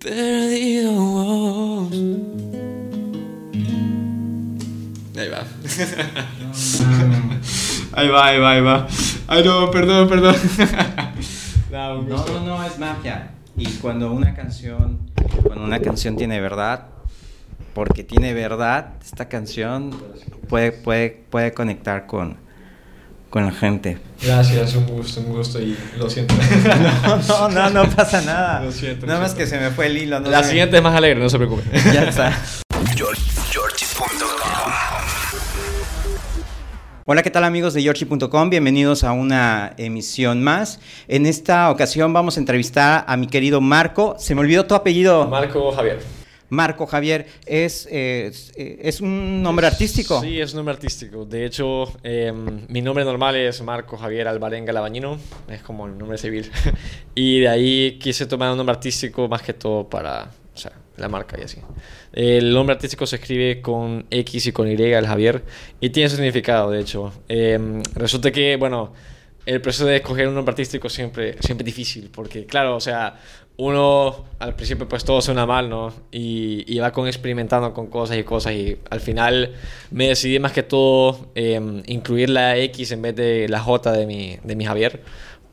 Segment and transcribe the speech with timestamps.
[0.00, 1.92] perdido vos.
[5.16, 5.44] Ahí va.
[7.92, 8.88] ahí va, ahí va, ahí va.
[9.28, 10.34] Ay, no, perdón, perdón.
[11.70, 13.32] no, no, no, es magia.
[13.56, 15.10] Y cuando una canción,
[15.42, 16.86] cuando una canción tiene verdad,
[17.74, 19.90] porque tiene verdad, esta canción
[20.48, 22.38] puede, puede, puede conectar con,
[23.30, 23.98] con la gente.
[24.22, 26.34] Gracias, un gusto, un gusto y lo siento.
[27.28, 28.60] no, no, no, pasa nada.
[28.62, 29.06] Lo siento.
[29.06, 30.18] Nada más que se me fue el hilo.
[30.20, 31.62] la siguiente es más alegre, no se preocupe.
[31.94, 32.36] ya está.
[37.06, 38.50] Hola, ¿qué tal amigos de Yorchi.com?
[38.50, 40.80] Bienvenidos a una emisión más.
[41.08, 44.16] En esta ocasión vamos a entrevistar a mi querido Marco.
[44.18, 45.26] Se me olvidó tu apellido.
[45.28, 46.19] Marco Javier.
[46.50, 50.20] Marco Javier, ¿es, es, un nombre artístico?
[50.20, 51.24] Sí, es un nombre artístico.
[51.24, 55.18] De hecho, em, mi nombre normal es Marco Javier Alvarenga Labañino,
[55.48, 56.50] es como el nombre civil.
[57.14, 61.08] y de ahí quise tomar un nombre artístico más que todo para o sea, la
[61.08, 61.58] marca y así.
[62.12, 65.44] El nombre artístico se escribe con X y con Y, el Javier,
[65.80, 67.12] y tiene su significado, de hecho.
[67.28, 68.92] Em, resulta que, bueno,
[69.46, 73.18] el proceso de escoger un nombre artístico siempre, siempre es difícil, porque, claro, o sea,
[73.60, 75.92] uno al principio pues todo suena mal, ¿no?
[76.10, 79.52] Y, va con experimentando con cosas y cosas y al final
[79.90, 84.06] me decidí más que todo em, incluir la X en vez de la J de
[84.06, 85.02] mi, de mi Javier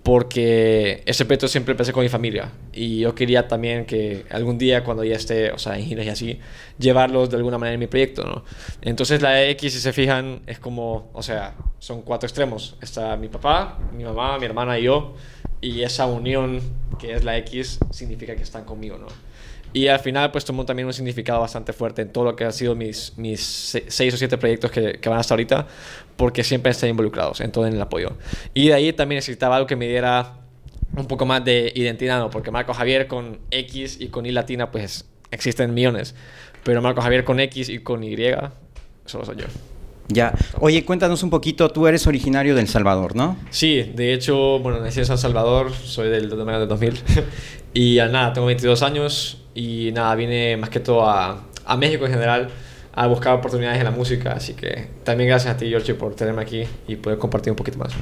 [0.08, 4.82] porque ese proyecto siempre empecé con mi familia y yo quería también que algún día
[4.86, 6.40] cuando ya esté, o sea, en giras y así,
[6.80, 8.46] llevarlos de alguna manera en mi proyecto, ¿no?
[8.82, 12.78] Entonces la X, si se fijan, es como, o sea, son cuatro extremos.
[12.82, 15.14] Está mi papá, mi mamá, mi hermana y yo,
[15.60, 16.62] y esa unión
[17.00, 19.08] que es la X significa que están conmigo, ¿no?
[19.74, 22.54] Y al final, pues tomó también un significado bastante fuerte en todo lo que han
[22.54, 25.68] sido mis, mis seis o siete proyectos que, que van hasta ahorita,
[26.18, 28.18] porque siempre están involucrados en todo en el apoyo.
[28.54, 30.34] Y de ahí también necesitaba algo que me diera
[30.96, 32.30] un poco más de identidad, ¿no?
[32.30, 36.16] Porque Marco Javier con X y con Y latina, pues existen millones.
[36.64, 38.18] Pero Marco Javier con X y con Y,
[39.06, 39.46] solo soy yo.
[40.10, 40.34] Ya.
[40.60, 43.38] Oye, cuéntanos un poquito, tú eres originario de El Salvador, ¿no?
[43.50, 46.94] Sí, de hecho, bueno, nací en San Salvador, soy del, del 2000.
[47.74, 52.14] y nada, tengo 22 años y nada, vine más que todo a, a México en
[52.14, 52.50] general
[52.98, 54.32] a buscar oportunidades en la música.
[54.32, 57.78] Así que también gracias a ti, George, por tenerme aquí y poder compartir un poquito
[57.78, 57.94] más.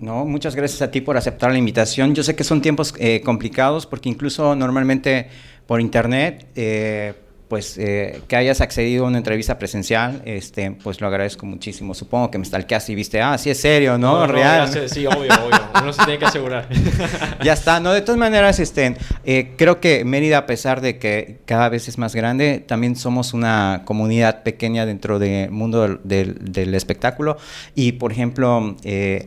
[0.00, 2.14] no, muchas gracias a ti por aceptar la invitación.
[2.14, 5.28] Yo sé que son tiempos eh, complicados porque incluso normalmente
[5.66, 6.46] por internet...
[6.54, 7.14] Eh,
[7.50, 11.94] pues eh, que hayas accedido a una entrevista presencial, este, pues lo agradezco muchísimo.
[11.94, 14.24] Supongo que me stalkeaste y viste, ah, sí es serio, ¿no?
[14.28, 14.68] Real.
[14.88, 15.60] sí, obvio, obvio.
[15.82, 16.68] Uno se tiene que asegurar.
[17.42, 17.92] ya está, ¿no?
[17.92, 18.94] De todas maneras, este,
[19.24, 23.34] eh, creo que Mérida, a pesar de que cada vez es más grande, también somos
[23.34, 27.36] una comunidad pequeña dentro del mundo del, espectáculo.
[27.74, 29.26] Y, por ejemplo, eh,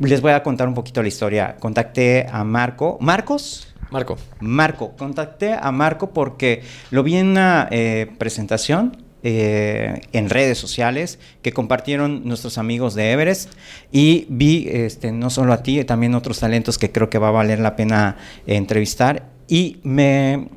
[0.00, 1.56] les voy a contar un poquito la historia.
[1.58, 2.98] Contacté a Marco.
[3.00, 3.74] ¿Marcos?
[3.90, 4.16] Marco.
[4.40, 4.96] Marco.
[4.96, 11.52] Contacté a Marco porque lo vi en una eh, presentación eh, en redes sociales que
[11.52, 13.52] compartieron nuestros amigos de Everest
[13.90, 17.32] y vi este, no solo a ti, también otros talentos que creo que va a
[17.32, 18.16] valer la pena
[18.46, 20.48] entrevistar y me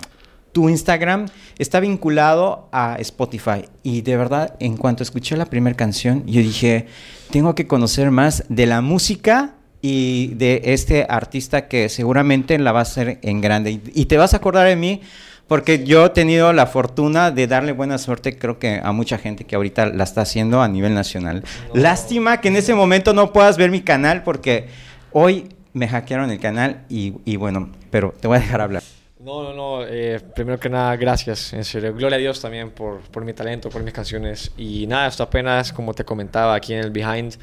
[0.51, 1.27] tu Instagram
[1.57, 6.87] está vinculado a Spotify y de verdad en cuanto escuché la primera canción yo dije
[7.31, 12.79] tengo que conocer más de la música y de este artista que seguramente la va
[12.79, 13.79] a hacer en grande.
[13.93, 15.01] Y, te vas a acordar de mí
[15.47, 19.43] porque yo he tenido la fortuna de darle buena suerte, creo que a mucha gente
[19.43, 21.43] que ahorita la está haciendo a nivel nacional.
[21.73, 24.67] Lástima que en ese momento no puedas ver mi canal porque
[25.11, 28.83] hoy me hackearon el canal y, y bueno, pero te voy a dejar hablar.
[29.23, 29.85] No, no, no.
[29.85, 31.53] Eh, primero que nada, gracias.
[31.53, 31.93] En serio.
[31.93, 34.51] Gloria a Dios también por, por mi talento, por mis canciones.
[34.57, 37.35] Y nada, esto apenas, como te comentaba aquí en el Behind,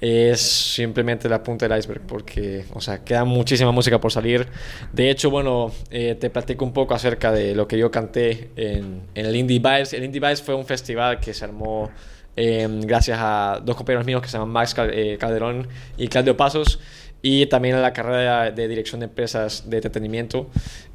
[0.00, 4.46] es simplemente la punta del iceberg porque, o sea, queda muchísima música por salir.
[4.92, 9.02] De hecho, bueno, eh, te platico un poco acerca de lo que yo canté en,
[9.14, 9.92] en el Indie Vibes.
[9.92, 11.90] El Indie Vibes fue un festival que se armó
[12.36, 15.66] em, gracias a dos compañeros míos que se llaman Max eh, Calderón
[15.96, 16.78] y Claudio Pasos
[17.20, 20.48] y también a la carrera de dirección de empresas de entretenimiento.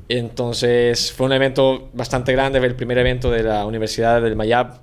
[0.08, 4.80] Entonces, fue un evento bastante grande, el primer evento de la Universidad del Mayab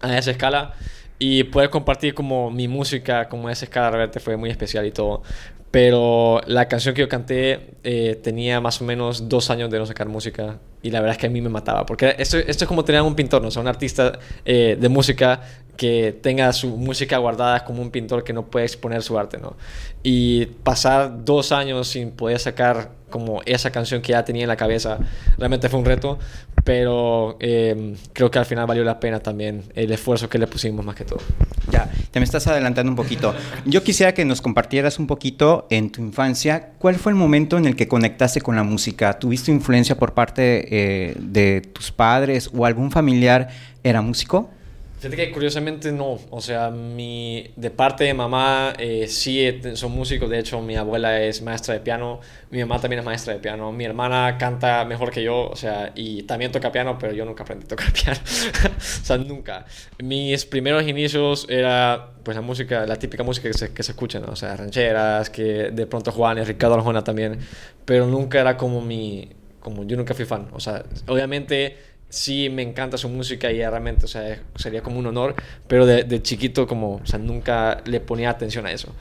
[0.00, 0.74] a esa escala
[1.24, 5.22] y poder compartir como mi música, como esa escala realmente fue muy especial y todo.
[5.70, 9.86] Pero la canción que yo canté eh, tenía más o menos dos años de no
[9.86, 11.86] sacar música y la verdad es que a mí me mataba.
[11.86, 13.48] Porque esto, esto es como tener un pintor, ¿no?
[13.48, 15.42] O sea, un artista eh, de música
[15.76, 19.56] que tenga su música guardada como un pintor que no puede exponer su arte, ¿no?
[20.02, 24.56] Y pasar dos años sin poder sacar como esa canción que ya tenía en la
[24.56, 24.98] cabeza,
[25.38, 26.18] realmente fue un reto,
[26.64, 30.84] pero eh, creo que al final valió la pena también el esfuerzo que le pusimos
[30.84, 31.20] más que todo.
[31.70, 33.34] Ya, te me estás adelantando un poquito.
[33.64, 37.66] Yo quisiera que nos compartieras un poquito en tu infancia, ¿cuál fue el momento en
[37.66, 39.18] el que conectaste con la música?
[39.18, 43.48] ¿Tuviste influencia por parte eh, de tus padres o algún familiar
[43.82, 44.50] era músico?
[45.02, 50.30] Fíjate que curiosamente no, o sea, mi, de parte de mamá eh, sí son músicos,
[50.30, 52.20] de hecho mi abuela es maestra de piano,
[52.52, 55.90] mi mamá también es maestra de piano, mi hermana canta mejor que yo, o sea,
[55.96, 59.66] y también toca piano, pero yo nunca aprendí a tocar piano, o sea, nunca.
[59.98, 64.20] Mis primeros inicios era pues la música, la típica música que se, que se escucha,
[64.20, 64.28] ¿no?
[64.28, 67.40] o sea, rancheras, que de pronto Juan Ricardo Arjona también,
[67.84, 72.60] pero nunca era como mi, como yo nunca fui fan, o sea, obviamente sí me
[72.60, 75.34] encanta su música y realmente, o sea, sería como un honor,
[75.66, 78.94] pero de, chiquito como, o sea, nunca le ponía atención a eso.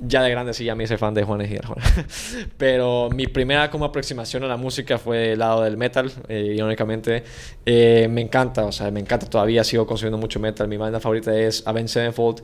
[0.00, 1.82] Ya de grande sí ya me hice fan de Juanes y Arjona.
[2.56, 7.22] pero mi primera como aproximación a la música fue del lado del metal, eh, irónicamente.
[7.66, 10.66] Eh, me encanta, o sea, me encanta todavía, sigo consumiendo mucho metal.
[10.66, 12.42] Mi banda favorita es Avenged Sevenfold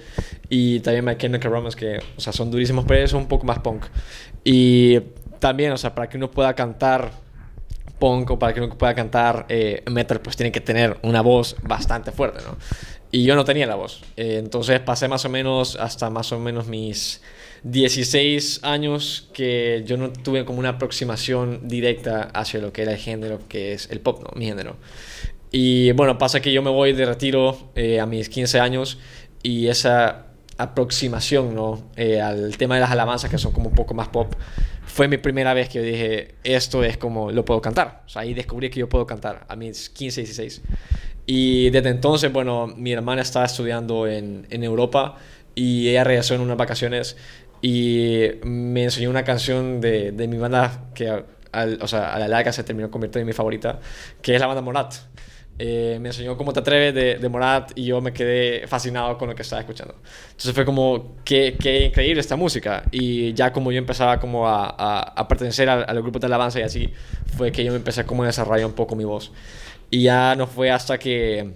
[0.51, 3.61] y también My Chemical Romance, que, o sea, son durísimos, pero son un poco más
[3.61, 3.87] punk.
[4.45, 5.01] Y
[5.39, 7.30] también, o sea, para que uno pueda cantar
[8.01, 12.11] punk para que uno pueda cantar eh, metal, pues tiene que tener una voz bastante
[12.11, 12.57] fuerte, ¿no?
[13.13, 14.03] Y yo no tenía la voz.
[14.17, 17.21] Eh, entonces pasé más o menos hasta más o menos mis
[17.63, 22.99] 16 años que yo no tuve como una aproximación directa hacia lo que era el
[22.99, 24.31] género que es el pop, ¿no?
[24.39, 24.77] Mi género.
[25.53, 28.99] Y bueno, pasa que yo me voy de retiro eh, a mis 15 años
[29.43, 30.27] y esa
[30.63, 31.91] aproximación ¿no?
[32.23, 34.35] al tema de las alabanzas que son como un poco más pop
[34.91, 38.03] fue mi primera vez que yo dije, esto es como lo puedo cantar.
[38.07, 40.63] O sea, ahí descubrí que yo puedo cantar a mis 15, 16.
[41.27, 45.17] Y desde entonces, bueno, mi hermana estaba estudiando en, en Europa
[45.55, 47.17] y ella regresó en unas vacaciones
[47.63, 51.23] y me enseñó una canción de, de mi banda que
[51.53, 53.79] al, o sea, a la larga se terminó convirtiendo en mi favorita,
[54.23, 54.95] que es la banda Morat.
[55.63, 59.29] Eh, me enseñó cómo te atreves de, de, Morat y yo me quedé fascinado con
[59.29, 59.95] lo que estaba escuchando.
[60.31, 62.85] Entonces fue como, qué, qué increíble esta música.
[62.91, 66.63] Y ya como yo empezaba como a, a, pertenecer al, al, grupo de alabanza y
[66.63, 66.91] así,
[67.37, 69.33] fue que yo me empecé como a desarrollar un poco mi voz.
[69.91, 71.53] Y ya no fue hasta que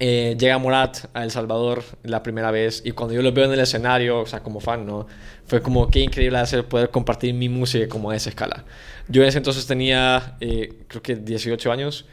[0.00, 3.52] eh, llega Morat a El Salvador la primera vez y cuando yo lo veo en
[3.52, 5.06] el escenario, o sea, como fan, ¿no?
[5.46, 8.64] Fue como qué increíble hacer poder compartir mi música como a esa escala.
[9.06, 12.06] Yo en ese entonces tenía, eh, creo que 18 años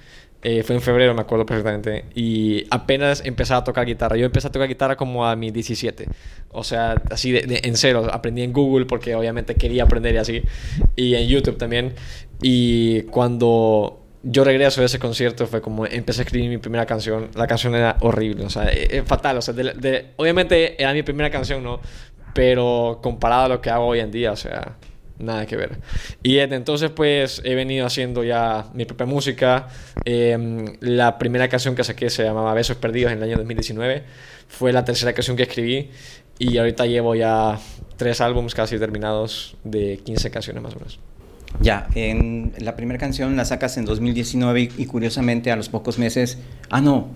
[0.44, 2.06] eh, fue en febrero, me acuerdo perfectamente.
[2.13, 4.18] Y apenas empezaba a tocar guitarra.
[4.18, 6.07] Yo empecé a tocar guitarra como a mis 17.
[6.51, 8.07] O sea, así de, en cero.
[8.12, 10.44] Aprendí en Google porque obviamente quería aprender y así.
[10.95, 11.94] Y en YouTube también.
[12.42, 17.30] Y cuando yo regreso de ese concierto fue como empecé a escribir mi primera canción.
[17.36, 19.38] La canción era horrible, o sea, es fatal.
[19.38, 21.80] O sea, de, obviamente era mi primera canción, ¿no?
[22.33, 24.75] Pero comparado a lo que hago hoy en día, o sea,
[25.19, 25.78] nada que ver.
[26.24, 29.68] Y desde entonces pues he venido haciendo ya mi propia música.
[30.06, 34.04] Em, la primera canción que saqué se llamaba Besos Perdidos en el año 2019.
[34.48, 35.90] Fue la tercera canción que escribí
[36.40, 37.60] y ahorita llevo ya
[37.98, 41.00] tres álbumes casi terminados de 15 canciones más o menos.
[41.62, 46.38] Ya, en la primera canción la sacas en 2019 y, curiosamente a los pocos meses,
[46.69, 47.10] ah no,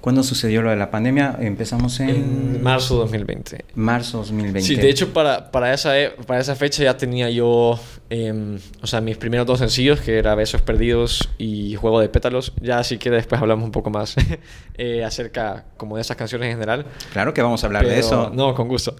[0.00, 1.36] ¿Cuándo sucedió lo de la pandemia?
[1.40, 2.10] Empezamos en...
[2.10, 3.64] en marzo 2020.
[3.74, 4.60] Marzo 2020.
[4.62, 7.78] Sí, de hecho para, para, esa, e, para esa fecha ya tenía yo,
[8.10, 12.52] eh, o sea, mis primeros dos sencillos, que era Besos Perdidos y Juego de Pétalos.
[12.60, 14.14] Ya así que después hablamos un poco más
[14.78, 16.86] eh, acerca como de esas canciones en general.
[17.12, 18.30] Claro que vamos a hablar de eso.
[18.32, 18.94] No, con gusto.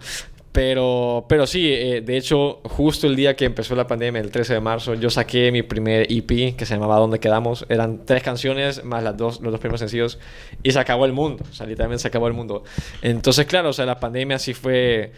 [0.56, 4.55] Pero, pero sí, eh, de hecho, justo el día que empezó la pandemia, el 13
[4.55, 7.67] de marzo, yo saqué mi primer EP que se llamaba ¿Dónde quedamos?
[7.69, 10.19] Eran tres canciones más las dos, los dos primeros sencillos
[10.63, 12.65] y se acabó el mundo, o sea, literalmente se acabó el mundo.
[13.03, 15.13] Entonces, claro, o sea, la pandemia sí fue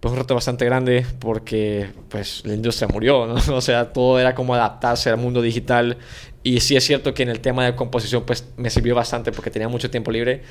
[0.00, 3.34] pues un reto bastante grande porque pues la industria murió, ¿no?
[3.54, 5.98] O sea, todo era como adaptarse al mundo digital
[6.42, 9.50] y sí es cierto que en el tema de composición pues me sirvió bastante porque
[9.50, 10.44] tenía mucho tiempo libre,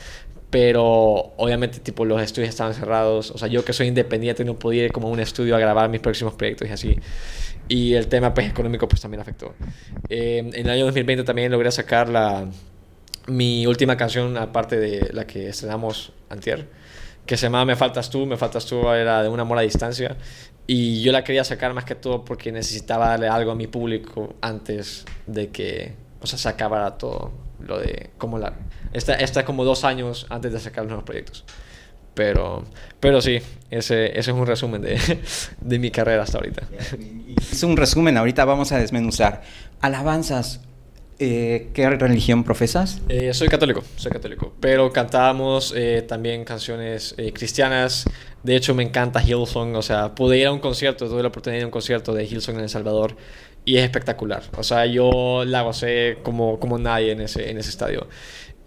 [0.49, 4.85] pero obviamente tipo los estudios estaban cerrados, o sea, yo que soy independiente no podía
[4.85, 6.99] ir como a un estudio a grabar mis próximos proyectos y así.
[7.67, 9.53] Y el tema pues, económico pues también afectó.
[10.09, 12.47] Eh, en el año 2020 también logré sacar la,
[13.27, 16.67] mi última canción, aparte de la que estrenamos antier,
[17.25, 18.25] que se llamaba Me Faltas Tú.
[18.25, 20.15] Me Faltas Tú era de un amor a distancia.
[20.65, 24.35] Y yo la quería sacar más que todo porque necesitaba darle algo a mi público
[24.41, 28.53] antes de que, o sea, se acabara todo lo de como la
[28.93, 31.45] está, está como dos años antes de sacar los nuevos proyectos.
[32.13, 32.65] Pero,
[32.99, 33.39] pero sí,
[33.69, 34.99] ese, ese es un resumen de,
[35.61, 36.67] de mi carrera hasta ahorita.
[37.51, 39.43] Es un resumen, ahorita vamos a desmenuzar.
[39.81, 40.61] Alabanzas,
[41.19, 43.01] Eh, ¿Qué religión profesas?
[43.09, 48.05] Eh, soy católico, soy católico, pero cantábamos eh, también canciones cristianas.
[48.43, 51.55] De hecho, me encanta Hillsong, o sea, pude ir a un concierto, tuve la oportunidad
[51.55, 53.17] de ir a un concierto de Hillsong en El Salvador
[53.65, 54.43] y es espectacular.
[54.57, 58.07] O sea, yo la gocé como, como nadie en ese, en ese estadio.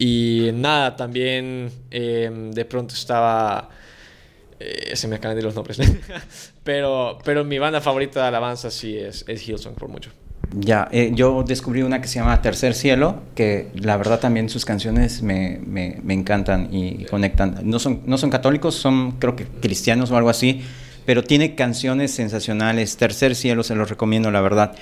[0.02, 3.68] Y nada, también de pronto estaba...
[4.94, 5.78] se me acaban de los nombres.
[6.64, 10.10] pero, pero mi banda favorita de alabanza sí es, es Hillsong por mucho.
[10.56, 14.64] Ya, eh, yo descubrí una que se llama Tercer Cielo, que la verdad también sus
[14.64, 17.58] canciones me, me, me encantan y conectan.
[17.64, 20.62] No son, no son católicos, son creo que cristianos o algo así,
[21.04, 22.96] pero tiene canciones sensacionales.
[22.96, 24.72] Tercer Cielo se los recomiendo, la verdad.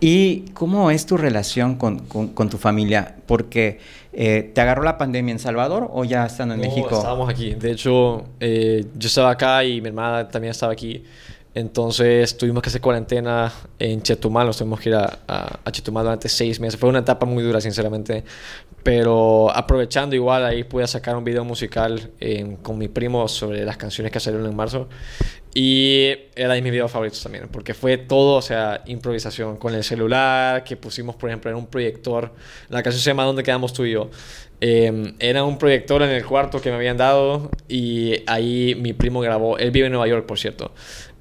[0.00, 3.16] ¿Y cómo es tu relación con, con, tu familia?
[3.26, 3.78] Porque
[4.12, 6.96] eh, ¿te agarró la pandemia en Salvador o ya están en no, México?
[6.96, 7.54] Estábamos aquí.
[7.54, 11.02] De hecho, eh, yo estaba acá y mi hermana también estaba aquí.
[11.56, 16.28] Entonces tuvimos que hacer cuarentena en Chetumal, nos tuvimos que ir a, a, Chetumal durante
[16.28, 16.78] seis meses.
[16.78, 18.24] Fue una etapa muy dura, sinceramente.
[18.82, 22.10] Pero aprovechando igual, ahí pude sacar un video musical
[22.62, 24.86] con mi primo sobre las canciones que salieron en marzo.
[25.54, 29.82] Y era de mis videos favoritos también, porque fue todo, o sea, improvisación con el
[29.82, 32.34] celular, que pusimos, por ejemplo, en un proyector.
[32.68, 34.10] La canción se llama ¿Dónde quedamos tú y yo?
[34.60, 39.20] Em, era un proyector en el cuarto que me habían dado y ahí mi primo
[39.20, 39.56] grabó.
[39.56, 40.72] Él vive en Nueva York, por cierto.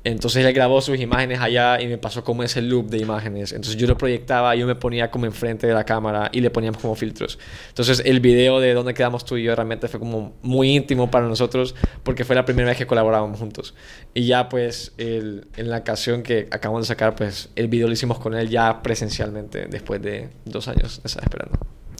[0.06, 3.52] Entonces él grabó sus imágenes allá y me pasó como ese loop de imágenes.
[3.54, 6.80] Entonces yo lo proyectaba, yo me ponía como enfrente de la cámara y le poníamos
[6.80, 7.40] como filtros.
[7.70, 11.28] Entonces el video de dónde quedamos tú y yo realmente fue como muy íntimo para
[11.28, 13.74] nosotros porque fue la primera vez que colaborábamos juntos.
[14.14, 17.94] Y ya pues el, en la ocasión que acabamos de sacar, pues el video lo
[17.94, 21.58] hicimos con él ya presencialmente después de dos años de estar esperando.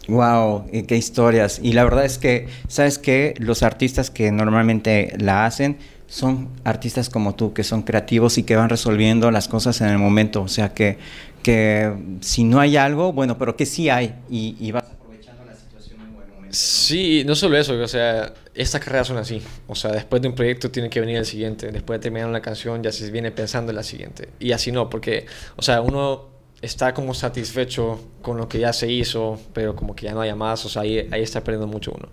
[0.08, 1.60] Wow, qué historias.
[1.64, 3.34] Y la verdad es que, ¿sabes qué?
[3.40, 8.56] Los artistas que normalmente la hacen son artistas como tú, que son creativos y que
[8.56, 10.42] van resolviendo las cosas en el momento.
[10.42, 10.98] O sea, que,
[11.44, 15.56] que si no hay algo, bueno, pero que sí hay y, y vas aprovechando la
[15.56, 16.56] situación en buen momento.
[16.56, 19.42] Sí, no solo eso, o sea, estas carreras son así.
[19.68, 21.72] O sea, después de un proyecto tiene que venir el siguiente.
[21.72, 24.30] Después de terminar una canción ya se viene pensando en la siguiente.
[24.40, 28.92] Y así no, porque, o sea, uno está como satisfecho con lo que ya se
[28.92, 31.92] hizo, pero como que ya no haya más, o sea, ahí, ahí está perdiendo mucho
[31.96, 32.10] uno.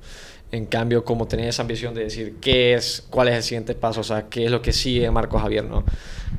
[0.53, 4.01] En cambio, como tener esa ambición de decir qué es, cuál es el siguiente paso,
[4.01, 5.83] o sea, qué es lo que sigue Marco Javier, ¿no?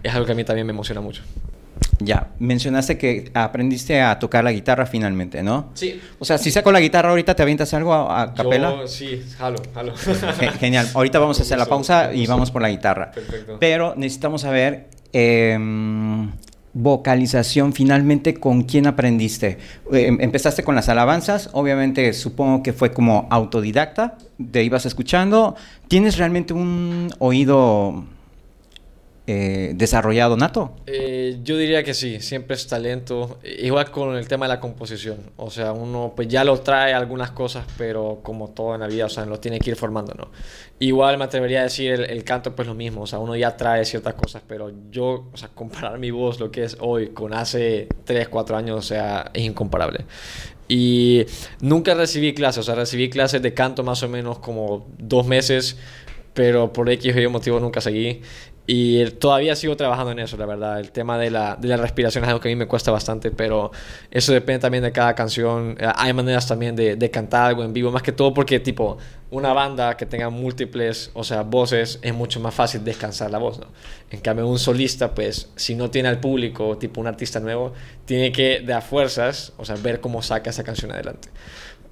[0.04, 1.24] Es algo que a mí también me emociona mucho.
[2.00, 5.72] Ya, mencionaste que aprendiste a tocar la guitarra finalmente, ¿no?
[5.74, 6.00] Sí.
[6.20, 8.76] O sea, si saco la guitarra ahorita, ¿te avientas algo a, capela?
[8.76, 9.94] Yo, sí, jalo, jalo.
[10.60, 10.88] Genial.
[10.94, 13.12] Ahorita vamos a hacer la pausa y vamos por la guitarra.
[13.12, 13.58] Perfecto.
[13.60, 14.90] Pero necesitamos saber...
[15.12, 15.58] Eh,
[16.74, 19.58] vocalización, finalmente, ¿con quién aprendiste?
[19.92, 24.18] Eh, em, empezaste con las alabanzas, obviamente supongo que fue como autodidacta,
[24.52, 25.56] te ibas escuchando.
[25.88, 28.06] ¿Tienes realmente un oído
[29.26, 30.76] eh, desarrollado nato?
[30.86, 33.40] Eh, yo diría que sí, siempre es talento.
[33.44, 35.18] Igual con el tema de la composición.
[35.38, 39.06] O sea, uno pues ya lo trae algunas cosas, pero como todo en la vida,
[39.06, 40.30] o sea, lo tiene que ir formando, ¿no?
[40.80, 43.04] Igual me atrevería a decir el, canto pues lo mismo.
[43.04, 46.52] O sea, uno ya trae ciertas cosas, pero yo, o sea, comparar mi voz, lo
[46.52, 50.06] que es hoy, con hace 3, 4 años, o sea, es incomparable.
[50.68, 51.26] Y
[51.62, 55.78] nunca recibí clases, o sea, recibí clases de canto más o menos como dos meses,
[56.34, 58.22] pero por X o Y motivo nunca seguí.
[58.66, 60.80] Y todavía sigo trabajando en eso, la verdad.
[60.80, 63.30] El tema de la, de la respiración es algo que a mí me cuesta bastante,
[63.30, 63.72] pero
[64.10, 65.76] eso depende también de cada canción.
[65.78, 68.98] Eh, hay maneras también de, de, cantar algo en vivo, más que todo porque, tipo,
[69.32, 73.60] una banda que tenga múltiples, o sea, voces, es mucho más fácil descansar la voz,
[73.60, 73.68] ¿no?
[74.12, 77.74] En cambio, un solista, pues, si no tiene al público, tipo un artista nuevo,
[78.06, 81.28] tiene que, de a fuerzas, o sea, ver cómo saca esa canción adelante.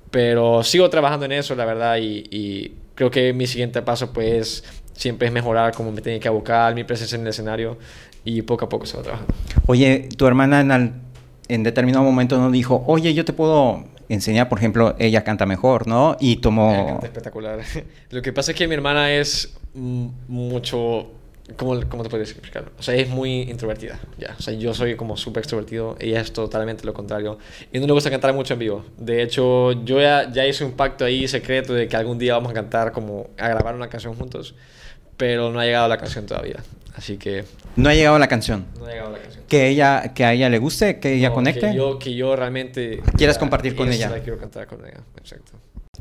[0.09, 4.63] Pero sigo trabajando en eso, la verdad, y, y creo que mi siguiente paso, pues,
[5.01, 7.77] siempre es mejorar cómo me tiene que abocar, mi presencia en el escenario
[8.23, 9.33] y poco a poco se va trabajando.
[9.65, 10.93] Oye, tu hermana en,
[11.47, 15.87] en determinado momento no dijo, oye, yo te puedo enseñar, por ejemplo, ella canta mejor,
[15.87, 16.17] ¿no?
[16.19, 16.99] Y tomó...
[17.01, 17.61] espectacular.
[18.11, 21.13] Lo que pasa es que mi hermana es mucho...
[21.57, 22.71] ¿Cómo, ¿Cómo te puedes explicar?
[22.77, 24.35] O sea, es muy introvertida, ya.
[24.37, 27.39] O sea, yo soy como súper extrovertido, ella es totalmente lo contrario.
[27.73, 28.85] Y no le gusta cantar mucho en vivo.
[28.97, 32.51] De hecho, yo ya, ya hice un pacto ahí secreto de que algún día vamos
[32.51, 34.55] a cantar como a grabar una canción juntos
[35.21, 36.55] pero no ha llegado la canción todavía.
[36.95, 37.45] Así que...
[37.75, 38.65] No ha llegado la canción.
[38.79, 39.43] No ha llegado la canción.
[39.47, 41.69] Que, ella, que a ella le guste, que ella conecte.
[41.69, 43.03] Que yo, que yo realmente...
[43.15, 44.09] Quieras compartir con ella.
[44.23, 45.51] quiero cantar con ella, exacto.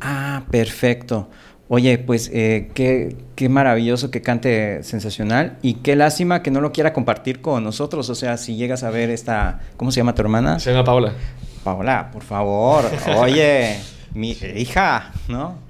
[0.01, 1.29] Ah, perfecto.
[1.69, 6.73] Oye, pues eh, qué, qué, maravilloso que cante sensacional y qué lástima que no lo
[6.73, 8.09] quiera compartir con nosotros.
[8.09, 10.59] O sea, si llegas a ver esta, ¿cómo se llama tu hermana?
[10.61, 11.13] Se llama Paola.
[11.63, 12.87] Paola, por favor.
[13.19, 13.81] Oye,
[14.15, 15.70] mi hija, ¿no?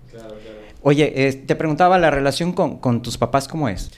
[0.83, 3.91] Oye, te preguntaba, ¿la relación con, con, tus papás cómo es?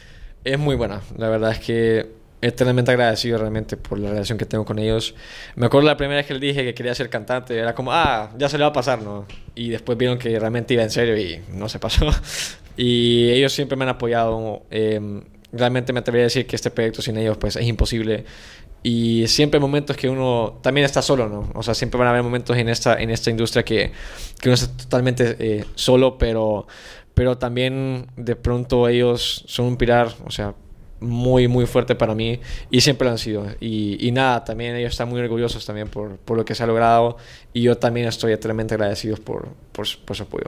[0.45, 1.01] Es muy buena.
[1.17, 5.15] La verdad es que eternamente agradecido realmente por la relación que tengo con ellos.
[5.55, 8.31] Me acuerdo la primera vez que les dije que quería ser cantante, era como, ah,
[8.37, 9.27] ya se le va a pasar, ¿no?
[9.55, 12.11] Y después vieron que realmente iba en serio y no se pasó.
[12.77, 14.65] y ellos siempre me han apoyado.
[14.71, 15.23] Em,
[15.53, 18.25] realmente me atrevería a decir que este proyecto sin ellos pues es imposible.
[18.83, 21.51] Y siempre hay momentos que uno también está solo, ¿no?
[21.55, 23.93] O sea, siempre van a haber momentos en esta, en esta industria que,
[24.41, 26.67] que uno está totalmente eh, solo, pero,
[27.15, 30.55] pero también de pronto ellos son un pilar, o sea,
[31.03, 32.41] muy, muy fuerte para mí
[32.71, 33.47] y siempre lo han sido.
[33.61, 36.67] Y, y nada, también ellos están muy orgullosos también por, por, lo que se ha
[36.67, 37.17] logrado
[37.53, 40.47] y yo también estoy eternamente agradecido por, por, por su apoyo.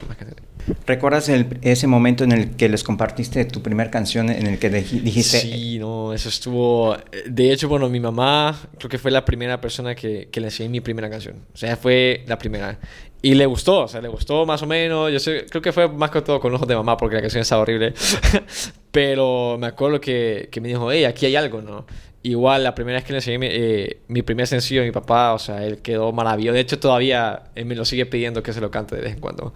[0.87, 4.71] ¿Recuerdas el, ese momento en el que les compartiste tu primera canción en el que
[4.71, 5.41] dijiste...
[5.41, 6.97] Sí, no, eso estuvo...
[7.27, 10.69] De hecho, bueno, mi mamá creo que fue la primera persona que, que le enseñé
[10.69, 11.37] mi primera canción.
[11.53, 12.79] O sea, fue la primera.
[13.25, 15.11] Y le gustó, o sea, le gustó más o menos.
[15.11, 17.41] Yo sé, creo que fue más que todo con ojos de mamá porque la canción
[17.41, 17.95] estaba horrible.
[18.93, 21.87] Pero me acuerdo que, que me dijo, hey, aquí hay algo, ¿no?
[22.23, 25.39] Igual, la primera vez que le enseñé eh, mi primer sencillo a mi papá, o
[25.39, 26.53] sea, él quedó maravilloso.
[26.53, 29.21] De hecho, todavía él me lo sigue pidiendo que se lo cante de vez en
[29.21, 29.55] cuando.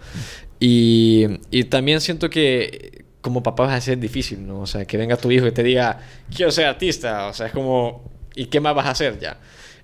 [0.59, 4.61] Y, y también siento que como papá va a ser difícil, ¿no?
[4.61, 5.99] O sea, que venga tu hijo y te diga,
[6.35, 7.27] quiero ser artista.
[7.27, 8.01] O sea, es como,
[8.33, 9.37] ¿y qué más vas a hacer ya?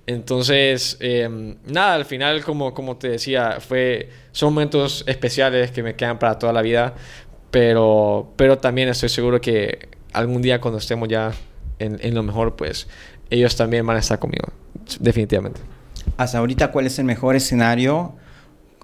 [0.08, 5.96] Entonces, em, nada, al final, como, como te decía, fue, son momentos especiales que me
[5.96, 6.94] quedan para toda la vida,
[7.50, 11.32] pero, pero también estoy seguro que algún día cuando estemos ya
[11.80, 12.88] en, en lo mejor, pues
[13.30, 14.48] ellos también van a estar conmigo,
[15.00, 15.60] definitivamente.
[16.18, 18.14] Hasta ahorita, ¿cuál es el mejor escenario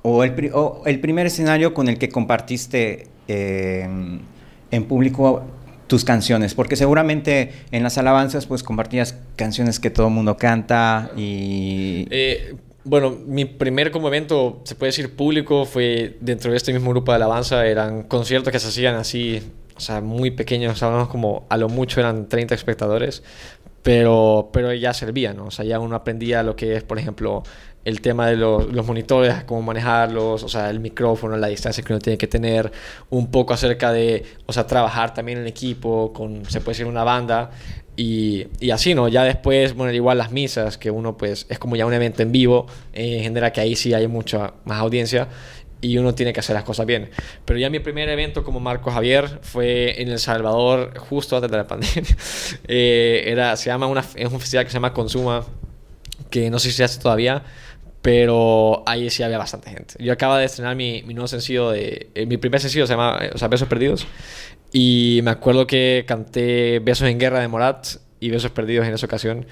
[0.02, 0.52] o el,
[0.86, 3.88] el primer escenario con el que compartiste eh,
[4.72, 5.44] en público
[5.92, 6.56] tus canciones?
[6.56, 12.08] Porque seguramente en las alabanzas pues compartías canciones que todo el mundo canta y...
[12.10, 12.56] Eh,
[12.86, 17.12] bueno, mi primer como evento, se puede decir público, fue dentro de este mismo grupo
[17.12, 17.66] de alabanza.
[17.68, 19.44] Eran conciertos que se hacían así,
[19.76, 23.22] o sea, muy pequeños, hablamos como a lo mucho eran 30 espectadores,
[23.84, 25.48] pero, pero ya servía, ¿no?
[25.48, 27.44] O sea, ya uno aprendía lo que es, por ejemplo,
[27.84, 32.00] el tema de los, monitores, cómo manejarlos, o sea, el micrófono, la distancia que uno
[32.00, 32.72] tiene que tener,
[33.10, 37.04] un poco acerca de, o sea, trabajar también en equipo, con, se puede decir, una
[37.04, 37.52] banda,
[37.98, 39.08] y, y, así, ¿no?
[39.08, 42.32] Ya después, bueno, igual las misas, que uno pues es como ya un evento en
[42.32, 45.28] vivo, eh, genera que ahí sí hay mucha más audiencia
[45.82, 47.10] y uno tiene que hacer las cosas bien.
[47.44, 51.58] Pero ya mi primer evento como Marco Javier fue en El Salvador justo antes de
[51.58, 52.16] la pandemia.
[52.68, 55.46] eh, era, se llama una, es un festival que se llama Consuma,
[56.30, 57.44] que no sé si se hace todavía,
[58.02, 59.96] pero ahí sí había bastante gente.
[60.00, 63.20] Yo acaba de estrenar mi, mi nuevo sencillo, de, eh, mi primer sencillo se llama,
[63.34, 64.08] o sea, Besos Perdidos,
[64.72, 67.88] y me acuerdo que canté Besos en Guerra de Morat
[68.20, 69.46] y Besos Perdidos en esa ocasión.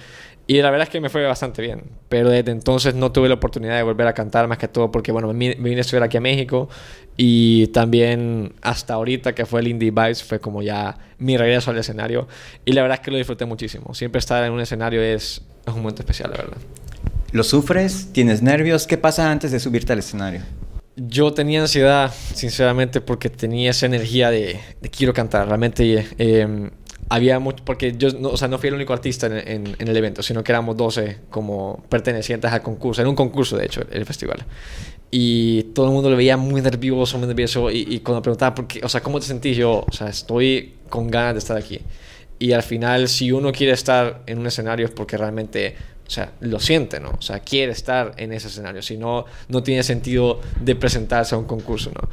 [0.49, 1.83] Y la verdad es que me fue bastante bien.
[2.09, 5.12] Pero desde entonces no tuve la oportunidad de volver a cantar más que todo porque,
[5.12, 6.69] bueno, me, vine a estudiar aquí a México.
[7.17, 11.77] Y también hasta ahorita que fue el Indie Vibes fue como ya mi regreso al
[11.77, 12.27] escenario.
[12.65, 13.93] Y la verdad es que lo disfruté muchísimo.
[13.93, 16.57] Siempre estar en un escenario es, es un momento especial, la verdad.
[17.31, 18.09] ¿Lo sufres?
[18.11, 18.87] ¿Tienes nervios?
[18.87, 20.41] ¿Qué pasa antes de subirte al escenario?
[20.95, 24.59] Yo tenía ansiedad, sinceramente, porque tenía esa energía de,
[24.91, 25.47] quiero cantar.
[25.47, 26.69] Realmente eh,
[27.07, 30.23] había mucho, porque yo, no, o sea, no fui el único artista en, el evento,
[30.23, 34.43] sino que éramos 12 como pertenecientes al concurso, era un concurso de hecho, el festival.
[35.11, 38.67] Y todo el mundo lo veía muy nervioso, muy nervioso, y, y cuando preguntaba, por
[38.67, 39.85] qué, o sea, ¿cómo te sentís yo?
[39.87, 41.79] O sea, estoy con ganas de estar aquí.
[42.39, 45.75] Y al final, si uno quiere estar en un escenario es porque realmente
[46.10, 47.12] o sea, lo siente, ¿no?
[47.12, 51.38] O sea, quiere estar en ese escenario, si no, no tiene sentido de presentarse a
[51.38, 52.10] un concurso, ¿no?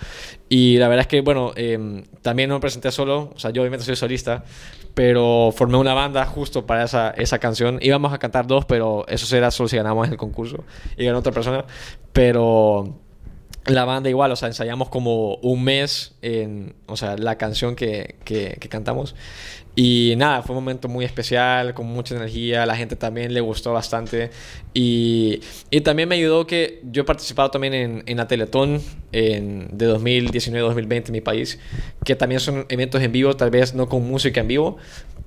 [0.51, 3.63] Y la verdad es que, bueno, eh, también no me presenté solo, o sea, yo
[3.63, 4.45] obviamente soy solista,
[4.93, 7.79] pero formé una banda justo para esa, esa canción.
[7.81, 10.63] Íbamos a cantar dos, pero eso será solo si ganamos el concurso
[10.99, 11.65] y ganó otra persona,
[12.13, 12.99] pero
[13.65, 18.17] la banda igual, o sea, ensayamos como un mes en, o sea, la canción que,
[18.25, 19.15] que, que, cantamos.
[19.79, 23.75] Y nada, fue un momento muy especial, con mucha energía, la gente también le gustó
[23.75, 24.31] bastante.
[24.73, 28.81] Y, y también me ayudó que yo he participado también en, en la Teletón
[29.13, 31.59] en, de 2019-2020 en mi país,
[32.07, 34.79] que también son eventos en vivo, tal vez no con música en vivo,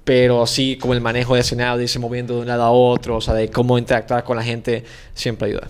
[0.03, 3.17] pero sí como el manejo de escenario, de irse moviendo de un lado a otro,
[3.17, 4.83] o sea, de cómo interactuar con la gente,
[5.13, 5.67] siempre ayuda.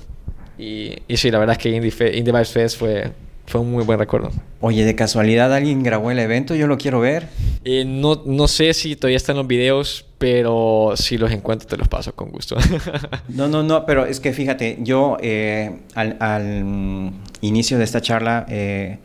[0.58, 3.12] Y, y sí, la verdad es que Indie, Fe, Indie Vibes Fest fue,
[3.50, 4.30] fue un muy buen recuerdo.
[4.62, 7.30] Oye, de casualidad alguien grabó el evento, yo lo quiero ver.
[7.66, 11.88] Eh, no, no sé si todavía están los videos, pero si los encuentro te los
[11.88, 12.58] paso con gusto.
[13.28, 18.46] no, no, no, pero es que fíjate, yo eh, al, al, inicio de esta charla
[18.50, 19.00] eh,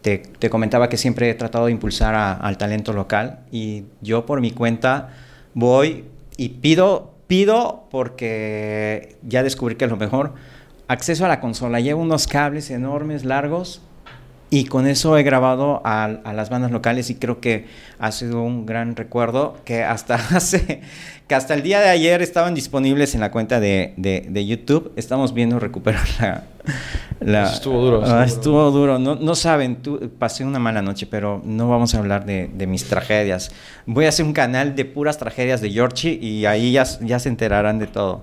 [0.00, 4.24] te, te, comentaba que siempre he tratado de impulsar a, al talento local y yo
[4.24, 5.10] por mi cuenta
[5.52, 6.04] voy
[6.38, 10.32] y pido, pido porque ya descubrí que es lo mejor
[10.92, 11.80] acceso a la consola.
[11.80, 13.82] Llevo unos cables enormes, largos,
[14.52, 17.64] y con eso he grabado a, a, las bandas locales y creo que
[17.98, 20.82] ha sido un gran recuerdo que hasta hace,
[21.26, 24.92] que hasta el día de ayer estaban disponibles en la cuenta de, de, de YouTube.
[24.96, 26.44] Estamos viendo recuperar la...
[27.20, 28.02] la estuvo duro.
[28.02, 28.98] Estuvo, uh, estuvo duro.
[28.98, 32.66] No, no, saben, tú, pasé una mala noche, pero no vamos a hablar de, de,
[32.66, 33.52] mis tragedias.
[33.86, 37.30] Voy a hacer un canal de puras tragedias de Georgie y ahí ya, ya se
[37.30, 38.20] enterarán de todo.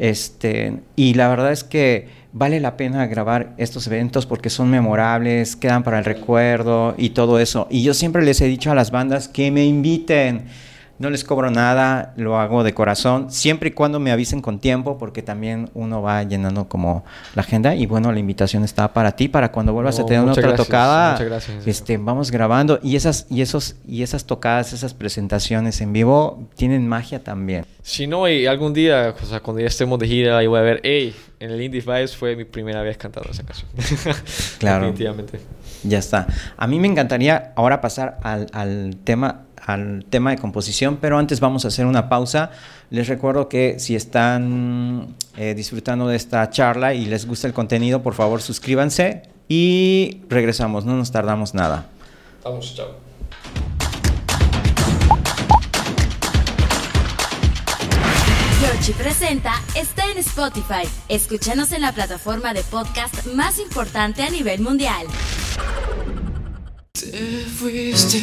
[0.00, 5.56] Este, y la verdad es que vale la pena grabar estos eventos porque son memorables,
[5.56, 7.66] quedan para el recuerdo y todo eso.
[7.70, 10.44] Y yo siempre les he dicho a las bandas que me inviten.
[11.00, 14.98] No les cobro nada, lo hago de corazón, siempre y cuando me avisen con tiempo,
[14.98, 17.74] porque también uno va llenando como la agenda.
[17.74, 20.66] Y bueno, la invitación está para ti, para cuando vuelvas no, a tener otra gracias,
[20.66, 21.18] tocada.
[21.18, 22.78] Gracias, este, vamos grabando.
[22.82, 27.64] Y esas, y esos, y esas tocadas, esas presentaciones en vivo tienen magia también.
[27.80, 30.62] Si no, y algún día, o sea, cuando ya estemos de gira, y voy a
[30.62, 33.70] ver, hey, en el Indie Vibes fue mi primera vez cantando esa canción.
[34.58, 34.84] claro.
[34.84, 35.40] Definitivamente.
[35.82, 36.26] Ya está.
[36.58, 41.40] A mí me encantaría ahora pasar al, al tema al tema de composición, pero antes
[41.40, 42.50] vamos a hacer una pausa.
[42.90, 48.02] Les recuerdo que si están eh, disfrutando de esta charla y les gusta el contenido,
[48.02, 51.86] por favor suscríbanse y regresamos, no nos tardamos nada.
[52.44, 53.10] Vamos, chao.
[58.60, 60.88] Georgie Presenta está en Spotify.
[61.08, 65.06] Escúchanos en la plataforma de podcast más importante a nivel mundial.
[67.00, 68.20] Te fuiste,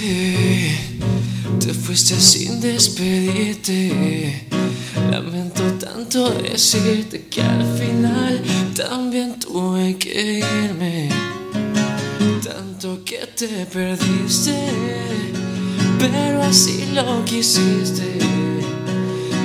[1.60, 4.46] te fuiste sin despedirte.
[5.10, 8.40] Lamento tanto decirte que al final
[8.76, 11.10] también tuve que irme.
[12.44, 14.56] Tanto que te perdiste,
[15.98, 18.20] pero así lo quisiste.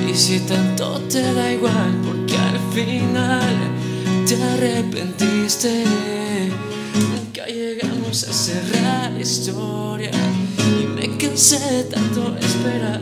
[0.07, 3.49] Y si tanto te da igual, porque al final
[4.27, 5.85] te arrepentiste.
[6.93, 7.49] Nunca
[8.13, 10.11] llegamos a cerrar la historia
[10.81, 13.01] y me cansé de tanto esperar.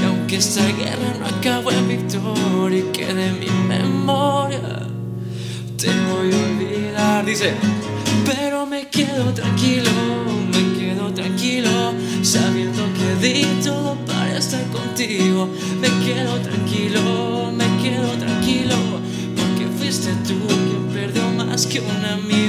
[0.00, 4.86] Y aunque esta guerra no acabó en victoria y quede en mi memoria,
[5.76, 7.24] te voy a olvidar.
[7.24, 7.54] Dice,
[8.24, 9.90] pero me quedo tranquilo,
[10.52, 11.92] me quedo tranquilo,
[12.22, 15.48] sabiendo que di todo para estar contigo.
[15.80, 18.76] Me quedo tranquilo, me quedo tranquilo,
[19.36, 22.41] porque fuiste tú quien perdió más que un amigo.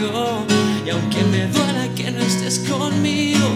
[2.69, 3.47] Conmigo,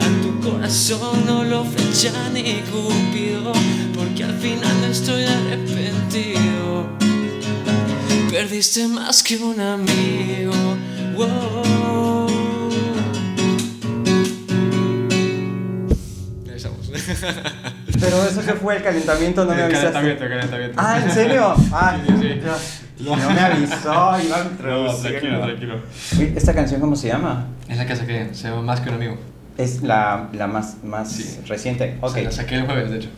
[0.00, 3.52] a tu corazón no lo flecha ni Cupido,
[3.94, 6.86] porque al final no estoy arrepentido.
[8.30, 10.52] Perdiste más que un amigo.
[11.16, 12.26] Wow.
[16.48, 16.90] Ahí estamos.
[17.98, 19.92] Pero eso que fue el calentamiento, no me avisaste.
[19.92, 20.80] Calentamiento, calentamiento.
[20.82, 21.54] Ah, ¿en serio?
[21.72, 22.40] Ah, Sí, sí, sí.
[22.44, 22.56] ya.
[23.00, 25.08] No me avisó, iba a No, introducirlo.
[25.10, 25.74] tranquilo, tranquilo.
[26.18, 27.46] Uy, ¿Esta canción cómo se llama?
[27.68, 29.16] Es la que saqué, se llama Más que un amigo.
[29.58, 31.40] Es la, la más, más Sí.
[31.46, 31.98] reciente.
[32.00, 32.14] O Ok.
[32.14, 33.08] sea, la saqué el jueves, de hecho.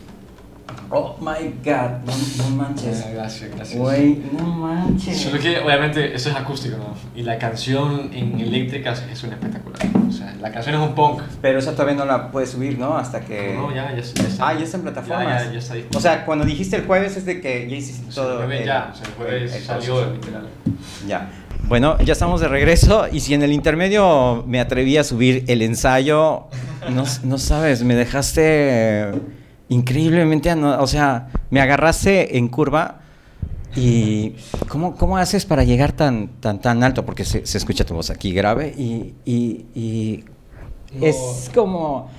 [0.91, 3.05] Oh my god, no, no manches.
[3.13, 3.77] Gracias, gracias.
[3.79, 5.17] Güey, no manches.
[5.21, 6.95] Solo que obviamente eso es acústico, ¿no?
[7.15, 9.79] Y la canción en eléctrica es un espectacular.
[10.07, 11.21] O sea, la canción es un punk.
[11.41, 12.97] Pero esa todavía no la puedes subir, ¿no?
[12.97, 13.53] Hasta que.
[13.55, 14.47] No, ya, ya, ya está.
[14.49, 15.25] Ah, ya está en plataformas.
[15.43, 15.97] Ya, ya, ya está disponible.
[15.97, 18.31] O sea, cuando dijiste el jueves es de que ya hiciste O sea, todo.
[18.33, 20.13] el jueves el- ya, o sea, el jueves el- el salió proceso.
[20.13, 20.47] literal.
[21.07, 21.29] Ya.
[21.67, 25.61] Bueno, ya estamos de regreso y si en el intermedio me atreví a subir el
[25.61, 26.47] ensayo,
[26.89, 29.11] no, no sabes, me dejaste
[29.69, 33.01] increíblemente, o sea, me agarraste en curva
[33.75, 34.35] y
[34.67, 37.05] ¿cómo, cómo haces para llegar tan, tan, tan alto?
[37.05, 40.23] Porque se, se escucha tu voz aquí grave y, y- y
[40.99, 41.05] No.
[41.05, 42.09] es como,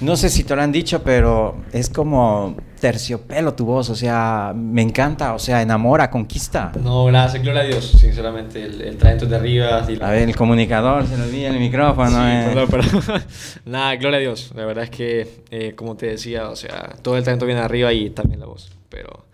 [0.00, 4.52] no sé si te lo han dicho, pero es como terciopelo tu voz, o sea,
[4.54, 6.72] me encanta, o sea, enamora, conquista.
[6.82, 8.62] No, gracias, gloria a Dios, sinceramente.
[8.64, 9.84] El, el talento de arriba.
[9.88, 12.10] y la- A ver, el comunicador, se le olvida el micrófono.
[12.10, 12.44] Sí, eh.
[12.52, 13.22] perdón, perdón.
[13.64, 14.52] Nada, gloria a Dios.
[14.54, 17.64] La verdad es que, eh, como te decía, o sea, todo el talento viene de
[17.64, 18.70] arriba y también la voz.
[18.88, 19.24] Pero,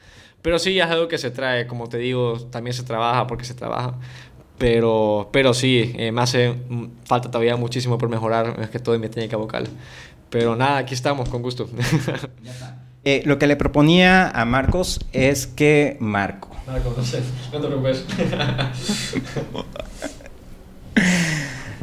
[0.40, 1.66] pero sí, es algo que se trae.
[1.66, 3.94] Como te digo, también se trabaja porque se trabaja.
[4.58, 8.94] Pero, pero sí, eh, me hace mm, falta todavía muchísimo por mejorar, es que todo
[8.94, 9.66] en mi técnica vocal.
[10.30, 11.68] Pero nada, aquí estamos, con gusto.
[13.04, 16.50] Eh, lo que le proponía a Marcos es que Marco.
[16.66, 17.20] Marco, no sé,
[17.52, 18.04] no te preocupes.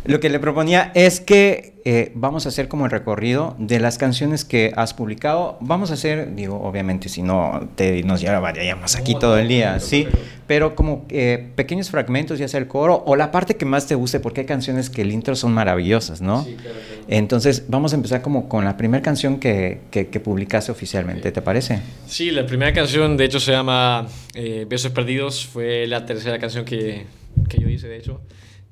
[0.10, 3.98] Lo que le proponía es que eh, vamos a hacer como el recorrido de las
[3.98, 5.58] canciones que has publicado.
[5.62, 9.74] Vamos a hacer, digo, obviamente, si no te, nos llevaríamos aquí No, todo el día,
[9.76, 13.56] no, sí, pero- pero como eh, pequeños fragmentos, ya sea el coro o la parte
[13.56, 16.43] que más te guste, porque hay canciones que el intro son maravillosas, ¿no?
[16.43, 17.04] Sí, claro, claro.
[17.08, 21.41] Entonces, vamos a empezar como con la primera canción que, que, que publicaste oficialmente, ¿te
[21.41, 21.80] parece?
[22.08, 26.65] Sí, la primera canción de hecho se llama eh, Besos Perdidos, fue la tercera canción
[26.65, 27.06] que,
[27.48, 28.22] que yo hice de hecho.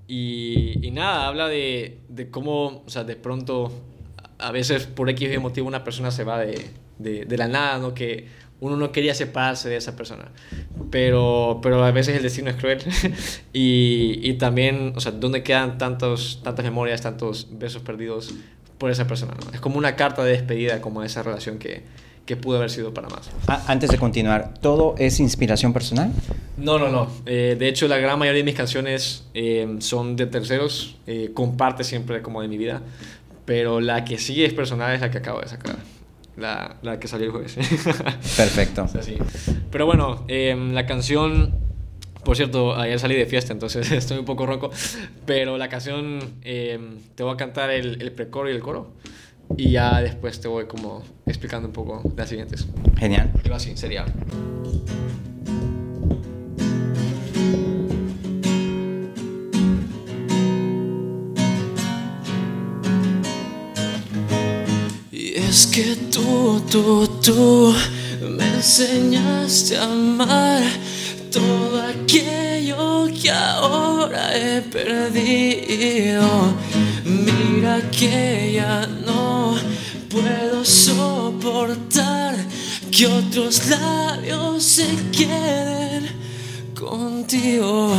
[0.08, 3.72] Y, y nada, habla de, de cómo, o sea, de pronto,
[4.40, 7.94] a veces por X motivo una persona se va de, de, de la nada, ¿no?
[7.94, 8.28] Que
[8.60, 10.32] uno no quería separarse de esa persona.
[10.90, 12.80] Pero, pero a veces el destino es cruel.
[13.54, 18.34] y, y también, o sea, ¿dónde quedan tantos, tantas memorias, tantos besos perdidos
[18.78, 19.34] por esa persona?
[19.54, 21.84] Es como una carta de despedida, como esa relación que,
[22.28, 23.32] que pudo haber sido para más.
[23.48, 26.12] Ah, antes de continuar, ¿todo es inspiración personal?
[26.58, 27.10] No, no, no.
[27.26, 30.98] Eh, de hecho, la gran mayoría de mis canciones eh, son de terceros.
[31.08, 32.82] Eh, comparte siempre como de mi vida.
[33.46, 35.78] Pero la que sí es personal es la que acabo de sacar.
[36.36, 37.56] La, la que salió el jueves.
[38.38, 38.84] Perfecto.
[38.84, 39.16] O sea, sí.
[39.72, 41.56] Pero bueno, em, la canción,
[42.26, 44.70] por cierto, ayer salí de fiesta, entonces estoy un poco ronco,
[45.26, 48.92] pero la canción em, te voy a cantar el, el precoro y el coro
[49.56, 52.68] y ya después te voy como explicando un poco las siguientes.
[52.98, 53.32] Genial.
[53.54, 54.06] Así, sería.
[65.12, 67.74] Y es que tú, tú, tú
[68.22, 70.62] me enseñaste a amar
[71.32, 76.54] todo aquello que ahora he perdido.
[77.06, 79.56] Mira que ya no
[80.08, 82.36] puedo soportar
[82.92, 86.08] que otros labios se queden
[86.80, 87.96] contigo.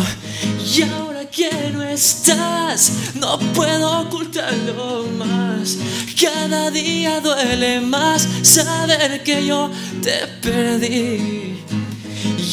[0.73, 5.77] Y ahora que no estás, no puedo ocultarlo más.
[6.21, 9.69] Cada día duele más saber que yo
[10.01, 11.59] te perdí.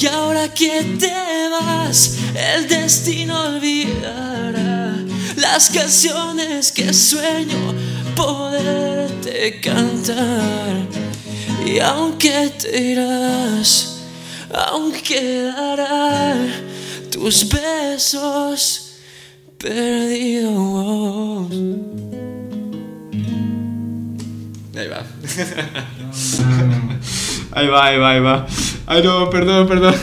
[0.02, 1.14] Y ahora que te
[1.50, 4.35] vas, el destino olvidará
[5.46, 7.76] las canciones que sueño
[8.16, 10.88] poderte cantar.
[11.64, 14.02] Y aunque te irás,
[14.52, 16.50] aún quedarán
[17.12, 18.98] tus besos
[19.60, 21.52] perdidos.
[24.76, 25.06] Ahí va.
[27.52, 28.48] ahí va, ahí va, ahí va.
[28.88, 29.96] Ay, no, perdón, perdón.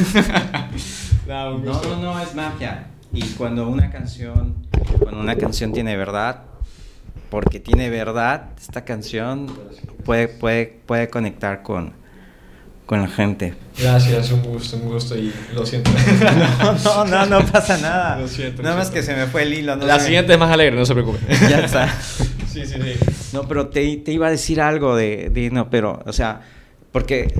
[1.27, 2.92] no, no, no, es magia.
[3.13, 4.55] Y cuando una canción,
[5.01, 6.43] cuando una canción tiene verdad,
[7.31, 9.47] porque tiene verdad, esta canción
[10.05, 11.93] puede, puede, puede conectar con,
[12.87, 13.55] con la gente.
[13.79, 15.91] Gracias, un gusto, un gusto y lo siento.
[16.85, 18.19] No, no, no, no pasa nada.
[18.19, 19.77] Lo siento, lo Nada más que se me fue el hilo.
[19.77, 21.19] no La siguiente es más alegre, no se preocupe.
[21.51, 21.89] Ya está.
[22.49, 22.95] Sí, sí, sí.
[23.33, 26.41] No, pero te, te iba a decir algo de, de- no, pero, o sea,
[26.93, 27.35] porque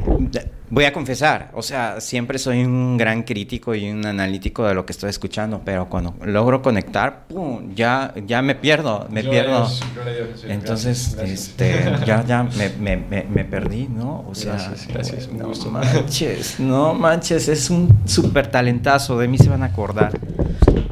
[0.73, 4.87] voy a confesar, o sea, siempre soy un gran crítico y un analítico de lo
[4.87, 9.67] que estoy escuchando, pero cuando logro conectar, pum, ya, ya me pierdo, me pierdo.
[9.67, 11.91] Dios, gloria a Dios, sí, Entonces, gracias, gracias.
[12.01, 14.25] este, ya, ya me, me, me, me perdí, ¿no?
[14.27, 15.71] O sea, Gracias, gracias, un no gusto.
[15.71, 20.19] manches, no manches, es un súper talentazo, de mí se van a acordar.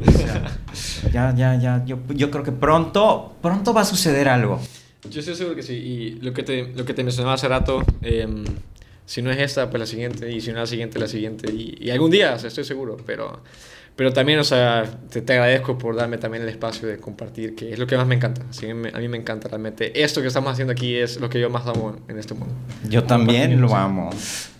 [0.06, 4.60] O sea, ya, ya, ya, yo, yo creo que pronto, pronto va a suceder algo.
[5.08, 5.72] Yo estoy seguro que sí.
[5.72, 8.44] Y lo que te, lo que te mencionaba hace rato, em,
[9.10, 10.30] si no es esta, pues la siguiente.
[10.30, 11.50] Y si no es la siguiente, la siguiente.
[11.52, 12.96] Y, y algún día, o sea, estoy seguro.
[13.04, 13.42] Pero,
[13.96, 17.72] pero también, o sea, te, te agradezco por darme también el espacio de compartir, que
[17.72, 18.42] es lo que más me encanta.
[18.48, 20.00] Así que me- a mí me encanta realmente.
[20.00, 22.54] Esto que estamos haciendo aquí es lo que yo más amo en este mundo.
[22.88, 24.10] Yo también lo amo.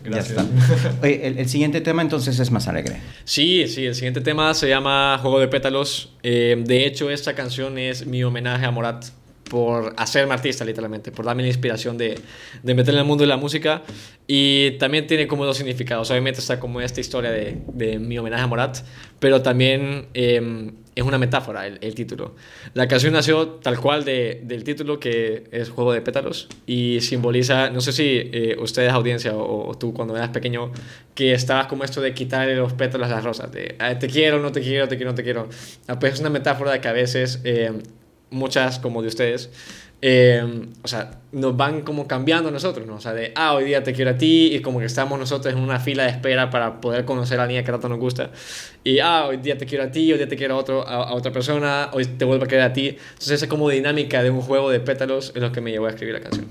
[0.02, 0.34] Gracias.
[0.36, 0.94] Ya está.
[1.02, 3.00] Oye, el, el siguiente tema entonces es más alegre.
[3.24, 6.12] Sí, sí, el siguiente tema se llama Juego de Pétalos.
[6.24, 9.04] Eh, de hecho, esta canción es mi homenaje a Morat
[9.50, 12.18] por hacerme artista, literalmente, por darme la inspiración de,
[12.62, 13.82] de meterme en el mundo de la música.
[14.26, 16.08] Y también tiene como dos significados.
[16.10, 18.78] Obviamente está como esta historia de, de mi homenaje a Morat,
[19.18, 22.36] pero también eh, es una metáfora el, el título.
[22.74, 27.70] La canción nació tal cual de- del título que es Juego de Pétalos y simboliza,
[27.70, 30.70] no sé si eh, ustedes audiencia o, o tú cuando eras pequeño,
[31.16, 34.38] que estabas como esto de quitarle los pétalos a las rosas, de "Ay, te quiero,
[34.38, 35.48] no te quiero, te quiero, no te quiero.
[35.88, 37.72] Ah, Pues es una metáfora de que a veces eh,
[38.30, 39.50] muchas como de ustedes,
[40.02, 40.42] eh,
[40.82, 42.94] o sea, nos van como cambiando a nosotros, ¿no?
[42.94, 45.52] O sea, de, ah, hoy día te quiero a ti y como que estamos nosotros
[45.52, 48.30] en una fila de espera para poder conocer a la niña que tanto nos gusta.
[48.82, 51.08] Y, ah, hoy día te quiero a ti, hoy día te quiero a, otro, a,
[51.08, 52.88] a otra persona, hoy te vuelvo a querer a ti.
[52.88, 55.90] Entonces esa como dinámica de un juego de pétalos es lo que me llevó a
[55.90, 56.48] escribir la canción.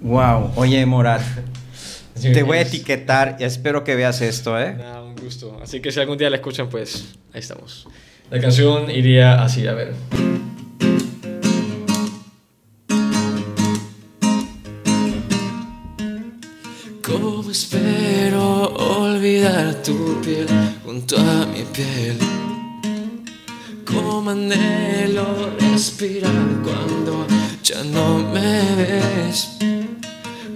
[0.00, 1.22] Wow, oye Morat,
[2.20, 4.74] te voy a etiquetar y espero que veas esto, ¿eh?
[4.74, 5.58] Nada, un gusto.
[5.60, 7.88] Así que si algún día la escuchan, pues ahí estamos.
[8.30, 9.94] La canción iría así, a ver.
[19.84, 20.46] Tu piel
[20.84, 22.18] junto a mi piel?
[23.84, 26.32] ¿Cómo anhelo respirar
[26.64, 27.26] cuando
[27.62, 29.58] ya no me ves?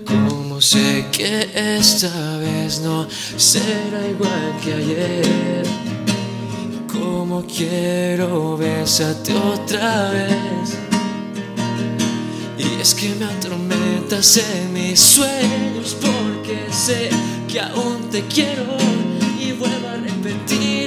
[0.07, 5.89] ¿Cómo sé que esta vez no será igual que ayer?
[7.29, 10.79] como quiero besarte otra vez.
[12.59, 17.11] Y es que me atormentas en mis sueños porque sé
[17.47, 18.65] que aún te quiero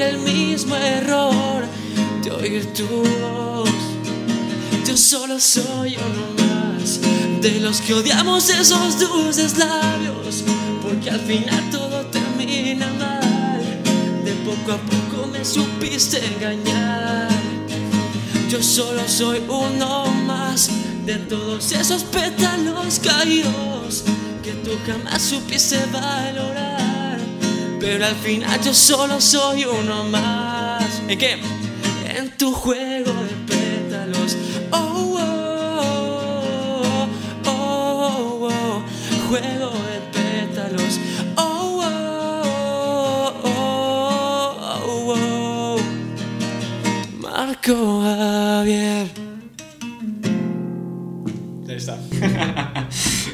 [0.01, 1.65] el mismo error
[2.23, 3.69] de oír tu voz.
[4.85, 6.99] Yo solo soy uno más
[7.41, 10.43] de los que odiamos esos dulces labios
[10.81, 13.61] porque al final todo termina mal.
[14.25, 17.29] De poco a poco me supiste engañar.
[18.49, 20.69] Yo solo soy uno más
[21.05, 24.03] de todos esos pétalos caídos
[24.43, 26.80] que tú jamás supiste valorar.
[27.81, 31.01] Pero al final yo solo soy uno más.
[31.07, 31.37] ¿En qué?
[32.15, 34.37] En tu juego de pétalos.
[34.69, 37.07] Oh, oh,
[37.43, 38.83] oh, oh, oh.
[39.27, 40.99] juego de pétalos.
[41.35, 44.53] Oh, oh, oh,
[44.85, 45.79] oh, oh.
[47.19, 49.00] Marco Javier.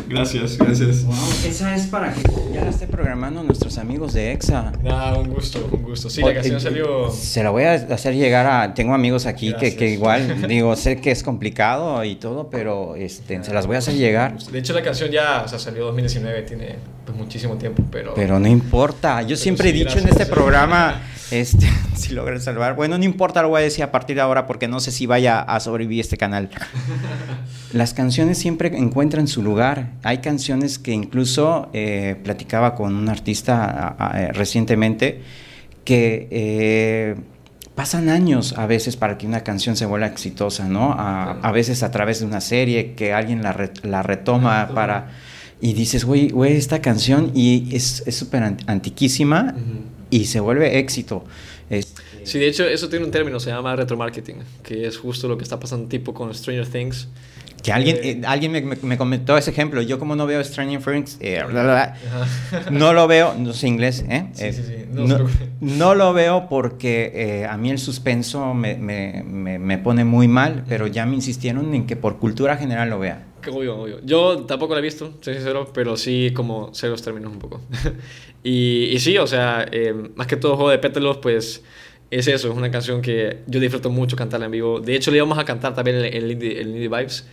[0.07, 1.03] Gracias, gracias.
[1.03, 1.15] Wow,
[1.45, 2.21] esa es para que
[2.53, 4.73] ya la esté programando nuestros amigos de EXA.
[4.83, 6.09] Nada, un gusto, un gusto.
[6.09, 7.11] Sí, la canción eh, salió...
[7.11, 8.73] Se la voy a hacer llegar a.
[8.73, 13.43] Tengo amigos aquí que, que igual, digo, sé que es complicado y todo, pero este,
[13.43, 14.37] se las voy a hacer llegar.
[14.37, 18.13] De hecho, la canción ya o sea, salió 2019, tiene pues, muchísimo tiempo, pero...
[18.15, 19.21] Pero no importa.
[19.21, 20.21] Yo siempre he sí, dicho en gracias.
[20.21, 22.75] este programa, este, si logran salvar.
[22.75, 25.05] Bueno, no importa, lo voy a decir a partir de ahora porque no sé si
[25.05, 26.49] vaya a sobrevivir este canal.
[27.73, 29.91] Las canciones siempre encuentran su lugar.
[30.03, 35.21] Hay canciones que incluso eh, platicaba con un artista eh, recientemente
[35.83, 37.15] que eh,
[37.75, 40.93] pasan años a veces para que una canción se vuelva exitosa, ¿no?
[40.93, 45.09] A, a veces a través de una serie que alguien la, re- la retoma para...
[45.59, 49.96] Y dices, güey, güey, esta canción y es es súper an- antiquísima Ujú.
[50.09, 51.25] Y se vuelve éxito.
[52.23, 55.43] Sí, de hecho, eso tiene un término, se llama retromarketing, que es justo lo que
[55.43, 57.07] está pasando tipo con Stranger Things.
[57.63, 59.81] que alguien, Eh, eh, alguien me, me- me comentó ese ejemplo.
[59.81, 61.97] Yo como no veo Stranger Things, eh, bla, bla,
[62.51, 64.27] bla, no lo veo, no sé inglés, ¿eh?
[64.33, 65.27] Sí, Eh, sí, sí, no no,
[65.59, 70.87] no lo veo porque eh, a mí el suspenso me- me pone muy mal, pero
[70.87, 73.25] ya me insistieron en que por cultura general lo vea.
[73.49, 73.99] Obvio, obvio.
[74.03, 77.61] Yo tampoco la he visto, soy sincero, pero sí como sé los términos un poco.
[78.43, 81.63] y, y sí, o sea, eh, más que todo Juego de Pétalos, pues
[82.09, 84.79] es eso, es una canción que yo disfruto mucho cantarla en vivo.
[84.79, 87.27] De hecho, le íbamos a cantar también el, el, Indie, el Indie Vibes,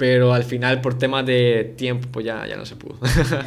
[0.00, 2.96] pero al final por temas de tiempo, pues ya, ya no se pudo.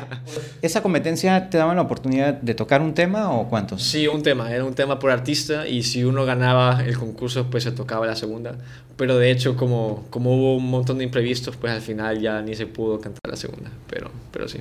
[0.61, 3.81] ¿Esa competencia te daba la oportunidad de tocar un tema o cuántos?
[3.81, 7.63] Sí, un tema, era un tema por artista y si uno ganaba el concurso pues
[7.63, 8.55] se tocaba la segunda,
[8.97, 12.53] pero de hecho como, como hubo un montón de imprevistos pues al final ya ni
[12.53, 14.59] se pudo cantar la segunda, pero, pero sí.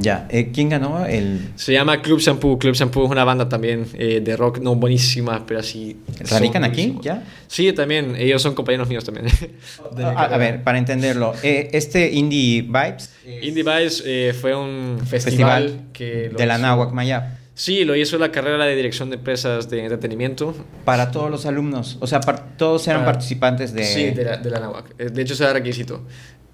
[0.00, 1.50] Ya, eh, ¿quién ganó el...
[1.54, 5.46] Se llama Club Shampoo, Club Shampoo es una banda también eh, de rock, no buenísima,
[5.46, 5.96] pero así...
[6.28, 7.22] ¿Radican aquí ya?
[7.46, 9.26] Sí, también, ellos son compañeros míos también.
[10.16, 13.10] A, a ver, para entenderlo, eh, este Indie Vibes
[13.42, 16.30] Indie Vibes eh, fue un Festival festival, que...
[16.36, 17.46] de la Náhuac Mayab.
[17.54, 21.96] Sí, lo hizo la carrera de dirección de empresas de entretenimiento Para todos los alumnos,
[22.00, 22.20] o sea,
[22.58, 23.82] todos eran Para- participantes de...
[23.84, 24.94] Sí, de la, de la NAWAC.
[24.98, 26.02] Eh, De hecho, era requisito.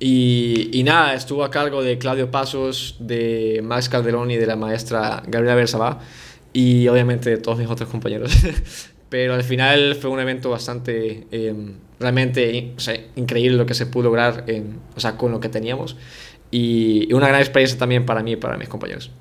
[0.04, 4.56] Y, y nada, estuvo a cargo de Claudio Pasos, de Max Calderón y de la
[4.56, 6.00] maestra Gabriela Bersabá.
[6.52, 8.32] Y obviamente de todos mis otros compañeros.
[9.08, 11.54] Pero al final fue un evento bastante, eh,
[12.00, 15.96] realmente o increíble lo que se pudo lograr en- o sea, con lo que teníamos.
[16.50, 19.12] Y una gran experiencia también para mí y para mis compañeros.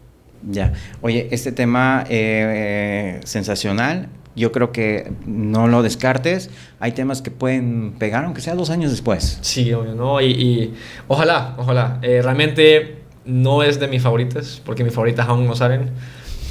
[0.43, 0.73] Ya.
[1.01, 4.09] Oye, este tema eh, eh, sensacional.
[4.35, 6.49] Yo creo que no lo descartes.
[6.79, 9.39] Hay temas que pueden pegar, aunque sea dos años después.
[9.41, 10.21] Sí, obvio, ¿no?
[10.21, 10.73] Y, y
[11.07, 11.99] ojalá, ojalá.
[12.01, 15.91] Eh, realmente no es de mis favoritas, porque mis favoritas aún no salen.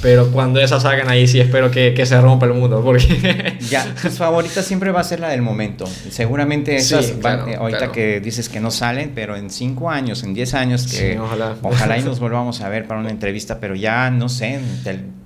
[0.02, 3.58] Pero cuando esas salgan ahí, sí espero que, que se rompa el mundo, porque...
[3.70, 5.84] Ya, tus favoritas siempre va a ser la del momento.
[6.10, 7.92] Seguramente Sí, esas van- eh, ahorita claro.
[7.92, 11.54] que dices que no salen, pero en cinco años, en diez años, que Sí, ojalá.
[11.62, 14.58] ojalá y nos volvamos a ver para una entrevista, pero ya no sé,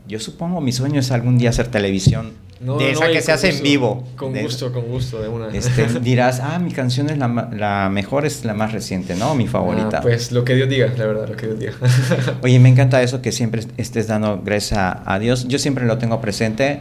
[0.08, 2.32] yo supongo mi sueño es algún día hacer televisión
[2.64, 4.02] No, de esa que se hace en vivo.
[4.16, 5.48] Con De- gusto, con gusto, de una.
[5.48, 9.34] Este, dirás, ah, mi canción es la, la mejor, es la más reciente, ¿no?
[9.34, 9.98] Mi favorita.
[9.98, 11.72] Ah, pues lo que Dios diga, la verdad, lo que Dios diga.
[12.42, 15.46] Oye, me encanta eso que siempre estés dando gracias a, a Dios.
[15.46, 16.80] Yo siempre lo tengo presente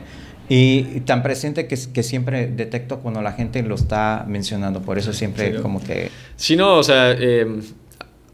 [0.50, 4.82] y, y tan presente que, que siempre detecto cuando la gente lo está mencionando.
[4.82, 5.62] Por eso siempre Sí, ¿no?
[5.62, 6.10] como que...
[6.38, 7.46] Sí, no, o sea, eh,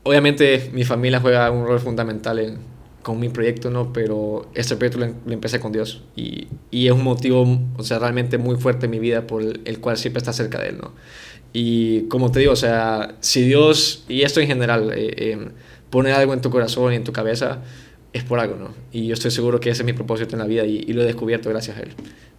[0.04, 2.58] obviamente mi familia juega un rol fundamental en-
[3.04, 3.94] con mi proyecto, ¿no?
[3.94, 7.84] Pero este proyecto lo, em- lo empecé con Dios y, y es un motivo, o
[7.84, 10.70] sea, realmente muy fuerte en mi vida por el, el cual siempre está cerca de
[10.70, 10.92] Él, ¿no?
[11.54, 15.50] Y como te digo, o sea, si Dios, y esto en general, eh, eh,
[15.90, 17.62] pone algo en tu corazón y en tu cabeza,
[18.13, 18.69] es por algo, ¿no?
[18.92, 21.02] Y yo estoy seguro que ese es mi propósito en la vida y, y lo
[21.02, 21.90] he descubierto gracias a él.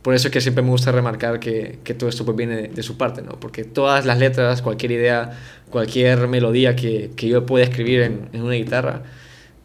[0.02, 2.68] Por eso es que siempre me gusta remarcar que, que todo esto pues viene de,
[2.68, 3.32] de, su parte, ¿no?
[3.38, 5.38] Porque todas las letras, cualquier idea,
[5.70, 9.02] cualquier melodía que, que yo pueda escribir en, en una guitarra,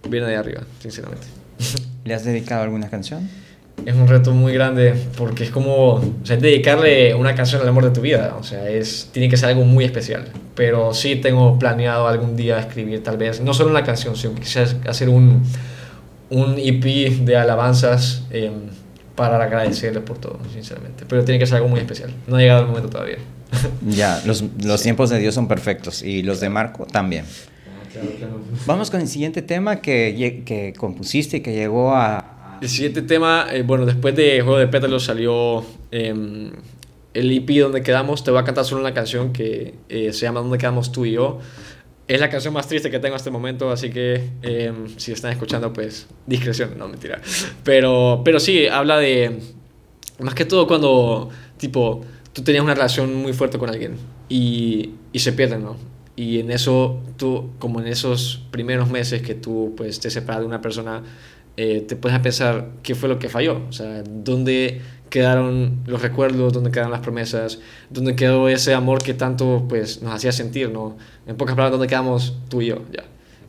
[0.10, 1.28] viene de arriba, sinceramente.
[2.04, 3.28] ¿Le has dedicado alguna canción?
[3.86, 7.84] es un reto muy grande porque es como, o sea, dedicarle una canción al amor
[7.84, 10.26] de tu vida, o sea, es, tiene que ser algo muy especial.
[10.56, 14.76] Pero sí tengo planeado algún día escribir tal vez, no solo una canción, sino quizás
[14.88, 15.44] hacer un,
[16.30, 16.84] un EP
[17.26, 18.52] de alabanzas eh,
[19.16, 21.06] para agradecerle por todo, sinceramente.
[21.08, 22.12] Pero tiene que ser algo muy especial.
[22.28, 23.18] No ha llegado el momento todavía.
[23.88, 27.26] Ya, los, los tiempos de Dios son perfectos y los de Marco también.
[28.66, 33.48] Vamos con el siguiente tema que, que compusiste y que llegó a, el siguiente tema,
[33.52, 36.52] eh, bueno, después de Juego de Pétalos salió eh,
[37.14, 38.24] el EP donde quedamos.
[38.24, 41.12] Te voy a cantar solo una canción que eh, se llama Donde quedamos tú y
[41.12, 41.40] yo.
[42.08, 45.32] Es la canción más triste que tengo hasta el momento, así que em, si están
[45.32, 47.20] escuchando, pues discreción, no mentira.
[47.64, 49.40] Pero, pero sí, habla de,
[50.20, 53.98] más que todo cuando, tipo, tú tenías una relación muy fuerte con alguien
[54.30, 55.78] y, y se pierden, ¿no?
[56.16, 60.48] Y en eso, tú, como en esos primeros meses que tú, pues, te separas de
[60.48, 61.04] una persona,
[61.58, 66.52] eh, te puedes pensar qué fue lo que falló, o sea, dónde quedaron los recuerdos,
[66.52, 67.60] dónde quedaron las promesas,
[67.90, 70.98] dónde quedó ese amor que tanto pues nos hacía sentir, ¿no?
[71.28, 73.04] En pocas palabras, dónde quedamos tú y yo, ya.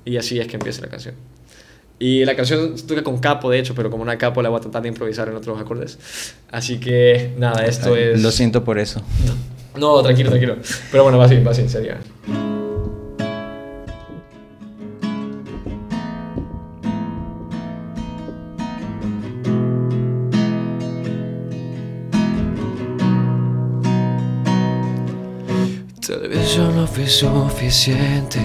[0.05, 1.15] Y así es que empieza la canción.
[1.99, 4.61] Y la canción toca con capo, de hecho, pero como una capo la voy a
[4.61, 5.99] tratar de improvisar en otros acordes.
[6.51, 8.23] Así que nada, esto es...
[8.23, 9.03] Lo siento por eso.
[9.77, 10.57] No, tranquilo, tranquilo.
[10.91, 11.99] Pero bueno, va así, va así, sería.
[26.57, 28.41] Yo no fui suficiente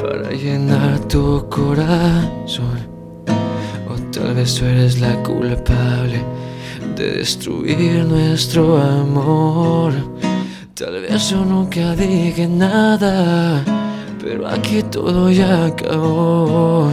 [0.00, 2.78] para llenar tu corazón.
[3.90, 6.24] O tal vez tú eres la culpable
[6.96, 9.92] de destruir nuestro amor.
[10.74, 13.62] Tal vez yo nunca dije nada,
[14.18, 16.90] pero aquí todo ya acabó.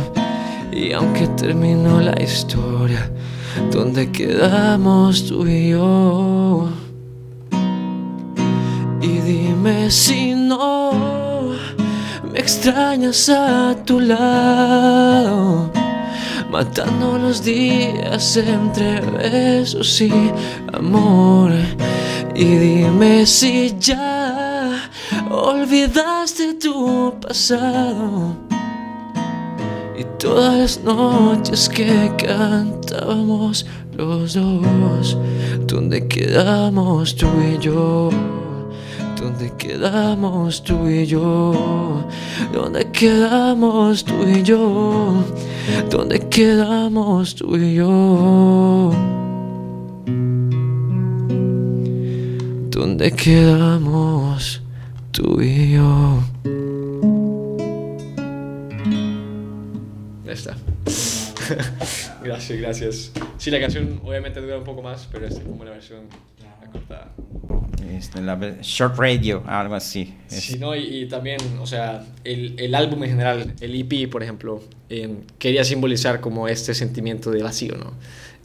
[0.74, 3.10] Y aunque terminó la historia,
[3.72, 6.83] ¿dónde quedamos tú y yo?
[9.64, 10.92] Dime si no
[12.30, 15.72] me extrañas a tu lado,
[16.52, 20.12] matando los días entre besos y
[20.74, 21.54] amor.
[22.36, 24.90] Y dime si ya
[25.32, 28.36] olvidaste tu pasado
[29.98, 35.18] y todas las noches que cantábamos los dos,
[35.68, 38.10] donde quedamos tú y yo.
[39.44, 42.08] ¿Dónde quedamos tú y yo?
[42.54, 45.22] ¿Dónde quedamos tú y yo?
[45.90, 48.94] ¿Dónde quedamos tú y yo?
[52.70, 54.62] ¿Dónde quedamos
[55.12, 56.24] tú y yo?
[60.24, 60.56] Ya está.
[62.24, 63.12] gracias, gracias.
[63.38, 66.08] Sí, la canción obviamente dura un poco más, pero es como la versión
[67.96, 70.14] Este, la short radio, algo así.
[70.30, 74.10] Es- Sí, no, y, y también, o sea, el, el álbum en general, el EP,
[74.10, 77.94] por ejemplo, eh, quería simbolizar como este sentimiento de vacío, ¿no?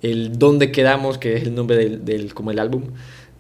[0.03, 2.85] El Dónde Quedamos, que es el nombre del, del- como el álbum,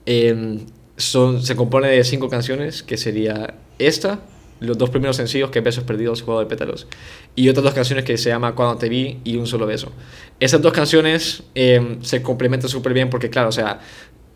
[0.06, 0.60] eh,
[0.96, 4.20] son, se compone de cinco canciones, que sería esta,
[4.60, 6.88] los dos primeros sencillos, que es Besos Perdidos, Juego de Pétalos,
[7.36, 9.92] y otras dos canciones que se llama Cuando Te Vi y Un Solo Beso.
[10.40, 13.78] Esas dos canciones eh, se complementan súper bien porque, claro, o sea,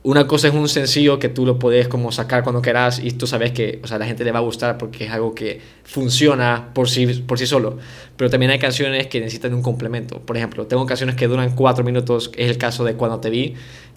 [0.05, 3.27] una cosa es un sencillo que tú lo puedes como sacar cuando quieras y tú
[3.29, 5.61] sabes que o sea, a la gente le va a gustar porque es algo que
[5.85, 7.79] funciona por sí, por sí solo.
[8.17, 10.19] Pero también hay canciones que necesitan un complemento.
[10.21, 13.55] Por ejemplo, tengo canciones que duran cuatro minutos, es el caso de Cuando Te Vi,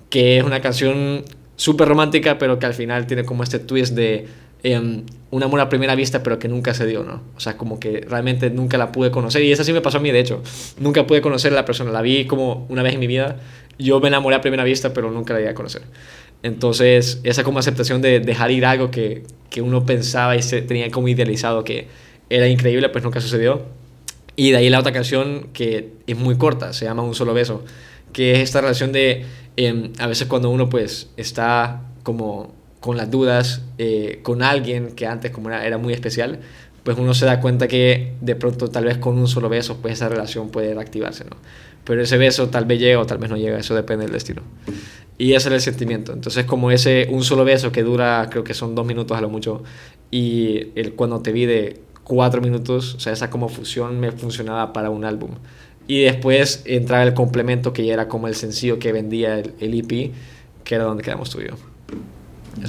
[0.09, 1.23] que es una canción
[1.55, 4.27] súper romántica, pero que al final tiene como este twist de
[4.61, 7.21] em, un amor a primera vista, pero que nunca se dio, ¿no?
[7.35, 9.43] O sea, como que realmente nunca la pude conocer.
[9.43, 10.43] Y eso sí me pasó a mí, de hecho.
[10.79, 11.91] Nunca pude conocer a la persona.
[11.91, 13.37] La vi como una vez en mi vida.
[13.77, 15.81] Yo me enamoré a primera vista, pero nunca la llegué a conocer.
[16.43, 20.89] Entonces, esa como aceptación de dejar ir algo que, que uno pensaba y se tenía
[20.91, 21.87] como idealizado que
[22.29, 23.63] era increíble, pues nunca sucedió.
[24.35, 27.63] Y de ahí la otra canción que es muy corta, se llama Un solo beso,
[28.13, 29.25] que es esta relación de
[29.57, 35.07] em, a veces cuando uno pues está como con las dudas eh, con alguien que
[35.07, 36.39] antes como era, era muy especial,
[36.83, 39.95] pues uno se da cuenta que de pronto tal vez con un solo beso pues
[39.95, 41.37] esa relación puede reactivarse, ¿no?
[41.85, 44.41] Pero ese beso tal vez llega o tal vez no llega, eso depende del destino.
[45.17, 46.11] Y ese era el sentimiento.
[46.11, 49.29] Entonces como ese un solo beso que dura creo que son dos minutos a lo
[49.29, 49.63] mucho
[50.11, 54.73] y el cuando te vi de cuatro minutos, o sea, esa como fusión me funcionaba
[54.73, 55.31] para un álbum.
[55.87, 59.79] Y después entraba el complemento que ya era como el sencillo que vendía el, el
[59.79, 60.11] EP,
[60.63, 61.55] que era donde quedamos tú y yo.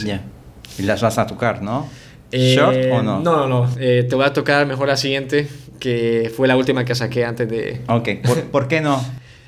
[0.04, 0.24] Ya.
[0.78, 1.88] Y las vas a tocar, ¿no?
[2.32, 3.20] Eh, ¿Short o no?
[3.20, 3.70] No, no, no.
[3.78, 5.48] Eh, te voy a tocar mejor la siguiente,
[5.78, 7.80] que fue la última que saqué antes de...
[7.88, 9.02] Ok, ¿por, por qué no?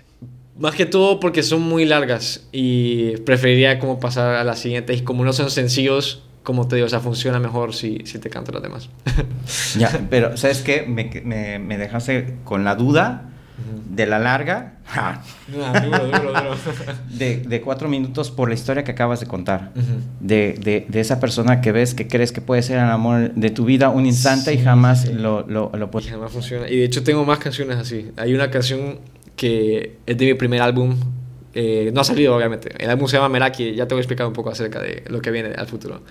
[0.58, 5.04] Más que todo porque son muy largas y preferiría como pasar a las siguientes y
[5.04, 8.52] como no son sencillos, como te digo, o sea, funciona mejor si, si te canto
[8.52, 8.88] las demás.
[9.78, 10.82] Ya, pero ¿sabes qué?
[10.82, 13.30] Me, me, me dejaste con la duda
[13.90, 16.56] de la larga Ah, duro, duro, duro.
[17.10, 19.72] de, de cuatro minutos por la historia que acabas de contar.
[19.76, 19.84] Ujú.
[20.20, 23.50] De, de, de esa persona que ves, que crees que puede ser el amor de
[23.50, 25.12] tu vida un instante y Sí, jamás sí.
[25.12, 26.08] lo, lo, lo Y puedes...
[26.10, 26.68] jamás funciona.
[26.70, 28.10] Y de hecho tengo más canciones así.
[28.16, 29.00] Hay una canción
[29.36, 30.96] que es de mi primer álbum.
[31.54, 32.70] eh, no ha salido, obviamente.
[32.82, 33.74] El álbum se llama Meraki.
[33.74, 36.02] Ya te voy a explicar un poco acerca de lo que viene al futuro.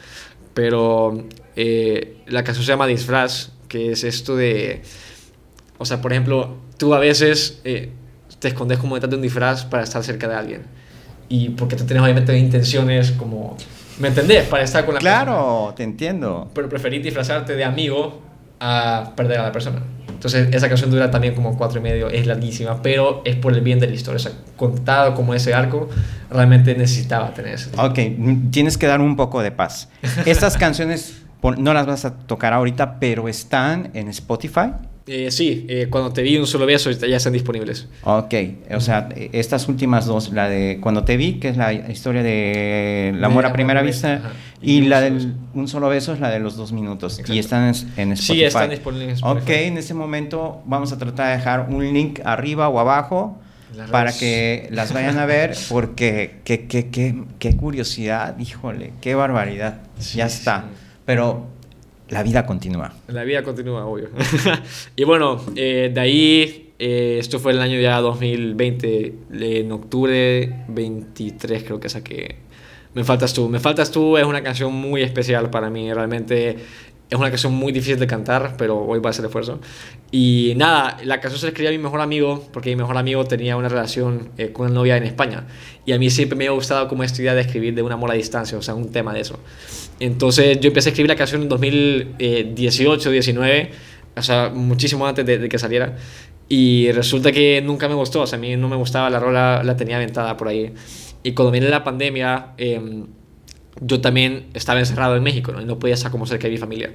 [0.53, 1.25] Pero
[1.55, 4.81] eh, la canción se llama Disfraz, que es esto de...
[5.77, 7.91] O sea, por ejemplo, tú a veces eh,
[8.39, 10.61] te escondes como detrás de un disfraz para estar cerca de alguien.
[11.29, 13.57] Y porque tú tienes obviamente intenciones como...
[13.99, 14.47] ¿Me entendés?
[14.47, 16.49] Para estar con la persona Claro, te entiendo.
[16.53, 18.21] pero preferí disfrazarte de amigo
[18.59, 19.81] a perder a la persona.
[20.07, 23.61] Entonces, esa canción dura también como cuatro y medio, es larguísima, pero es por el
[23.61, 24.15] bien de la historia.
[24.15, 25.89] O sea, contado como ese arco,
[26.29, 27.69] realmente necesitaba tener ese.
[27.77, 29.89] Ok, mm, tienes que dar un poco de paz.
[30.25, 31.21] Estas canciones
[31.57, 34.71] no las vas a tocar ahorita, pero están en Spotify.
[35.07, 37.87] Eh, sí, eh, cuando te vi un solo beso ya están disponibles.
[38.03, 38.33] Ok,
[38.75, 43.09] o sea, estas últimas dos, la de Cuando te vi, que es la historia de
[43.09, 44.31] El amor a primera vista, ajá.
[44.61, 45.29] y Un la del beso.
[45.53, 47.17] Un solo beso es la de los dos minutos.
[47.19, 47.39] Y Exacto.
[47.39, 47.63] están
[47.95, 48.15] en, Spotify.
[48.17, 49.27] Sí, están disponibles en.
[49.27, 53.39] Ok, en este momento vamos a tratar de dejar un link arriba o abajo
[53.91, 59.79] para que las vayan a ver, porque qué, qué, qué, qué curiosidad, híjole, qué barbaridad.
[59.99, 60.65] Sí, ya está.
[60.67, 60.83] sí.
[61.05, 61.47] Pero
[62.09, 62.93] la vida continúa.
[63.07, 64.09] La vida continúa, obvio.
[64.95, 71.63] y bueno, eh, de ahí, eh, esto fue el año ya 2020, en octubre 23
[71.63, 72.37] creo que saqué
[72.93, 73.49] Me Faltas Tú.
[73.49, 76.57] Me Faltas Tú es una canción muy especial para mí, realmente
[77.09, 79.59] es una canción muy difícil de cantar, pero hoy va a ser esfuerzo.
[80.11, 83.23] Y nada, la canción se la escribí a mi mejor amigo, porque mi mejor amigo
[83.23, 85.47] tenía una relación eh, con una novia en España.
[85.85, 88.11] Y a mí siempre me ha gustado como esta idea de escribir de un amor
[88.11, 89.39] a distancia, o sea, un tema de eso.
[89.99, 93.71] Entonces yo empecé a escribir la canción en 2018, 19,
[94.17, 95.95] o sea, muchísimo antes de, de que saliera.
[96.49, 99.63] Y resulta que nunca me gustó, o sea, a mí no me gustaba la rola,
[99.63, 100.73] la tenía aventada por ahí.
[101.23, 103.05] Y cuando viene la pandemia, eh,
[103.81, 105.61] yo también estaba encerrado en México, ¿no?
[105.61, 106.91] Y no podía estar como cerca de mi familia.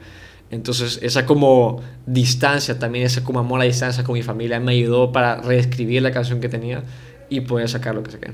[0.51, 5.11] Entonces, esa como distancia, también ese como amor a distancia con mi familia, me ayudó
[5.11, 6.83] para reescribir la canción que tenía
[7.30, 8.33] y poder sacar lo que saqué.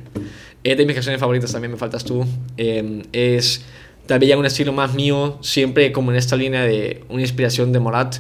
[0.64, 2.26] Es de mis canciones favoritas también, Me Faltas Tú.
[2.56, 3.64] Eh, es
[4.08, 8.16] ya un estilo más mío, siempre como en esta línea de una inspiración de Morat,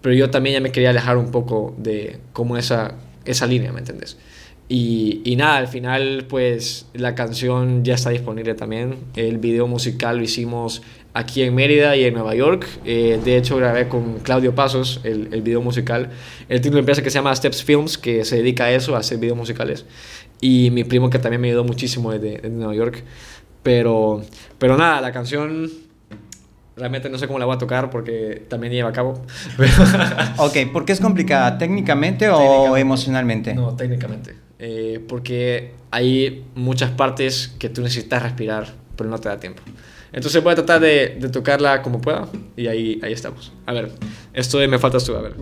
[0.00, 3.80] pero yo también ya me quería alejar un poco de como esa, esa línea, ¿me
[3.80, 4.16] entiendes?
[4.68, 8.96] Y, y nada, al final pues la canción ya está disponible también.
[9.16, 10.82] El video musical lo hicimos
[11.14, 12.66] aquí en Mérida y en Nueva York.
[12.84, 16.10] Eh, de hecho grabé con Claudio Pasos el, el video musical.
[16.48, 19.00] Él tiene una empresa que se llama Steps Films que se dedica a eso, a
[19.00, 19.84] hacer videos musicales.
[20.40, 23.04] Y mi primo que también me ayudó muchísimo desde, desde Nueva York.
[23.62, 24.22] Pero,
[24.58, 25.70] pero nada, la canción
[26.76, 29.22] realmente no sé cómo la voy a tocar porque también lleva a cabo.
[30.38, 31.58] Ok, ¿por qué es complicada?
[31.58, 32.80] ¿Técnicamente o Técnicamente.
[32.80, 33.54] emocionalmente?
[33.54, 34.34] No, técnicamente.
[34.64, 39.60] Eh, porque hay muchas partes que tú necesitas respirar, pero no te da tiempo.
[40.12, 43.52] Entonces voy a tratar de, de tocarla como pueda y ahí, ahí estamos.
[43.66, 43.90] A ver,
[44.32, 45.34] esto de Me Faltas Tú, a ver.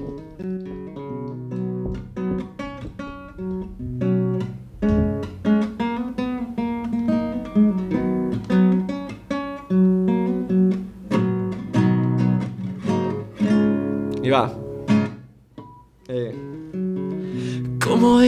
[14.22, 14.59] Y va.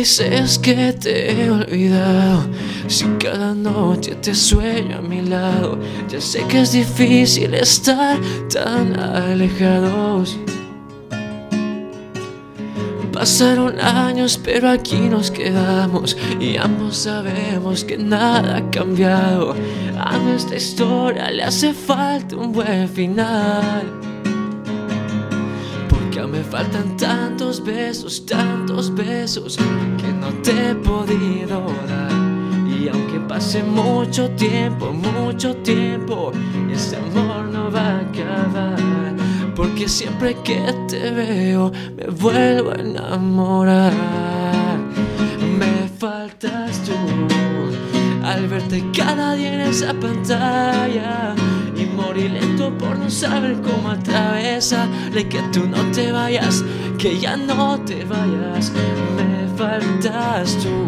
[0.02, 2.48] Dices que te he olvidado?
[2.88, 5.78] Si cada noche te sueño a mi lado,
[6.08, 8.18] ya sé que es difícil estar
[8.52, 10.36] tan alejados.
[13.12, 19.54] Pasaron años, pero aquí nos quedamos y ambos sabemos que nada ha cambiado.
[19.96, 24.11] A nuestra historia le hace falta un buen final.
[26.62, 29.56] Faltan tantos besos, tantos besos
[29.98, 32.12] que no te he podido dar.
[32.68, 36.30] Y aunque pase mucho tiempo, mucho tiempo,
[36.72, 39.16] ese amor no va a acabar.
[39.56, 43.92] Porque siempre que te veo me vuelvo a enamorar.
[45.58, 46.94] Me faltas tú
[48.24, 51.34] al verte cada día en esa pantalla
[52.12, 56.62] morir lento por no saber cómo atravesarle que tú no te vayas,
[56.98, 58.70] que ya no te vayas.
[59.16, 60.84] Me faltas tú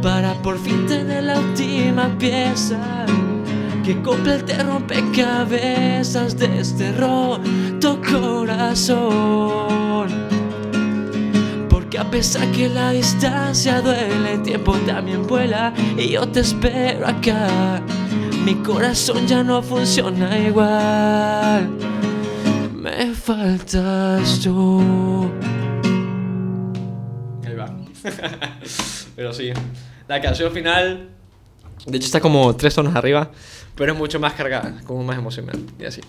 [0.00, 3.04] para por fin tener la última pieza
[3.84, 10.08] que complete rompecabezas de este roto corazón.
[11.68, 17.06] Porque a pesar que la distancia duele, el tiempo también vuela y yo te espero
[17.06, 17.82] acá.
[18.44, 21.70] Mi corazón ya no funciona igual.
[22.74, 25.30] Me faltas tú.
[27.46, 27.74] Ahí va.
[29.16, 29.50] pero sí.
[30.08, 31.08] La canción final,
[31.86, 33.30] de hecho, está como tres tonos arriba,
[33.74, 35.58] pero es mucho más cargada, como más emocional.
[35.78, 36.00] Y así.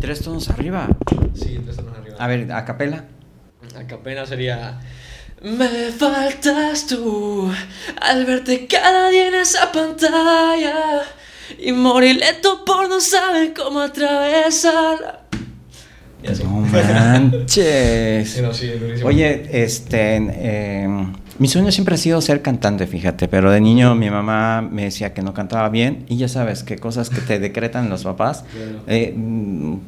[0.00, 0.88] Tres tonos arriba.
[1.34, 2.16] Sí, tres tonos arriba.
[2.18, 3.04] A ver, a capela.
[3.76, 4.80] Acá apenas sería.
[5.42, 7.52] Me faltas tú
[8.00, 11.02] al verte cada día en esa pantalla
[11.58, 15.22] y morir lento por no saber cómo atravesarla.
[16.22, 16.44] Y así.
[16.44, 18.40] No manches.
[19.04, 21.06] Oye, este, eh,
[21.42, 25.12] mi sueño siempre ha sido ser cantante, fíjate, pero de niño mi mamá me decía
[25.12, 28.44] que no cantaba bien y ya sabes que cosas que te decretan los papás
[28.86, 29.12] eh,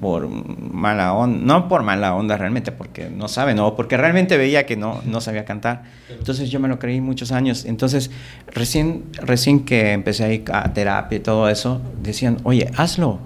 [0.01, 4.67] por mala onda, no por mala onda realmente, porque no saben, o porque realmente veía
[4.67, 5.85] que no, no sabía cantar.
[6.11, 7.67] Entonces yo me lo creí muchos años.
[7.67, 8.11] Entonces
[8.49, 13.21] recién, recién que empecé a ir a terapia y todo eso, decían, oye, hazlo.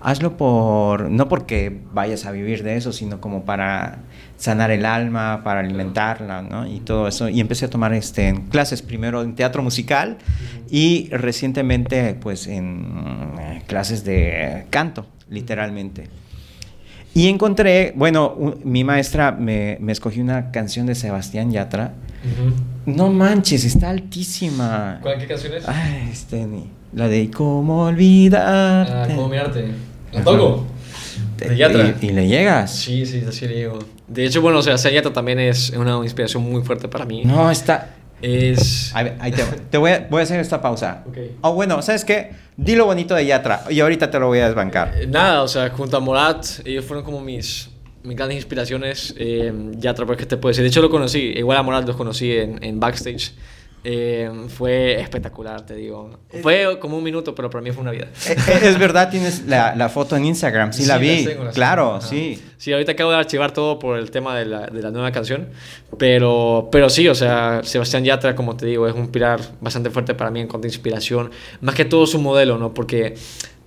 [0.00, 3.98] Hazlo por, no porque vayas a vivir de eso, sino como para
[4.42, 6.66] sanar el alma, para alimentarla, ¿no?
[6.66, 7.28] Y todo eso.
[7.28, 10.18] Y empecé a tomar este, clases primero en teatro musical
[10.68, 16.08] y recientemente pues en eh, clases de canto, literalmente.
[17.14, 21.92] Y encontré, bueno, u- mi maestra me, me escogió una canción de Sebastián Yatra.
[22.84, 24.98] No manches, está altísima.
[25.02, 25.68] ¿Cuál, ¿Qué canción es?
[25.68, 28.88] Ay, este, ni- la de ¿Cómo olvidar?
[28.90, 29.66] Ah, ¿Cómo mirarte?
[30.12, 30.66] ¿La toco?
[31.48, 31.94] ¿De Yatra?
[32.00, 32.74] Y, y le llegas.
[32.74, 33.78] Sí, sí, así le digo.
[34.08, 37.22] De hecho, bueno, o sea, Yatra también es una inspiración muy fuerte para mí.
[37.24, 37.96] No, está...
[38.20, 38.94] Es...
[38.94, 41.02] A ver, ahí te, te voy, a, voy a hacer esta pausa.
[41.08, 41.18] Ok.
[41.40, 42.30] Oh, bueno, ¿sabes qué?
[42.56, 44.94] Di lo bonito de Yatra y ahorita te lo voy a desbancar.
[44.96, 47.68] Eh, Nada, o sea, junto a Morat, ellos fueron como mis,
[48.04, 49.12] mis grandes inspiraciones.
[49.18, 50.62] Eh, Yatra, pues, ¿qué te puedo decir?
[50.62, 53.32] De hecho, lo conocí, igual a Morat los conocí en, en backstage.
[53.84, 56.18] Eh, fue espectacular, te digo.
[56.40, 58.06] Fue como un minuto, pero para mí fue una vida.
[58.28, 61.16] Eh, eh, es verdad, tienes la, la foto en Instagram, sí, la vi.
[61.16, 62.00] las tengo, las claro, tengo.
[62.02, 62.42] Sí.
[62.56, 65.48] Sí, ahorita acabo de archivar todo por el tema de la, de la nueva canción.
[65.98, 70.14] Pero, pero sí, o sea, Sebastián Yatra, como te digo, es un pilar bastante fuerte
[70.14, 71.32] para mí en cuanto a inspiración.
[71.60, 72.72] Más que todo su modelo, ¿no?
[72.74, 73.14] Porque,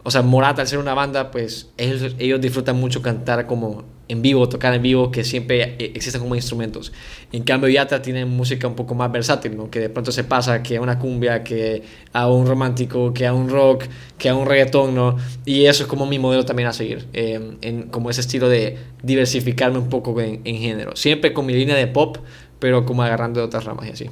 [0.03, 4.21] o sea, Morat, al ser una banda, pues ellos, ellos disfrutan mucho cantar como en
[4.21, 6.91] vivo, tocar en vivo, que siempre eh, existen como instrumentos.
[7.31, 9.69] En cambio, Yatra tiene música un poco más versátil, ¿no?
[9.69, 11.83] Que de pronto se pasa que a una cumbia, que
[12.13, 13.85] a un romántico, que a un rock,
[14.17, 15.17] que a un reggaetón, ¿no?
[15.45, 18.77] Y eso es como mi modelo también a seguir, eh, en como ese estilo de
[19.01, 20.95] diversificarme un poco en, género.
[20.95, 22.17] Siempre con mi línea de pop,
[22.59, 24.05] pero como agarrando de otras ramas y así.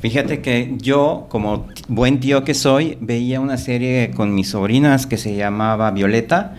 [0.00, 5.16] Fíjate que yo, como buen tío que soy, veía una serie con mis sobrinas que
[5.16, 6.54] se llamaba Violeta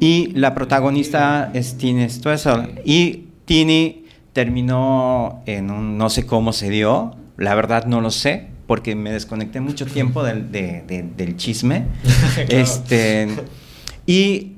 [0.00, 2.80] y la protagonista es Tini Stoessel.
[2.84, 8.48] Y Tini terminó en un no sé cómo se dio, la verdad no lo sé
[8.66, 11.84] porque me desconecté mucho tiempo del, de- de- del chisme.
[12.48, 13.28] Este
[14.06, 14.52] y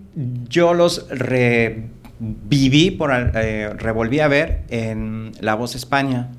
[0.48, 6.30] yo los reviví por eh, revolví a ver en La Voz España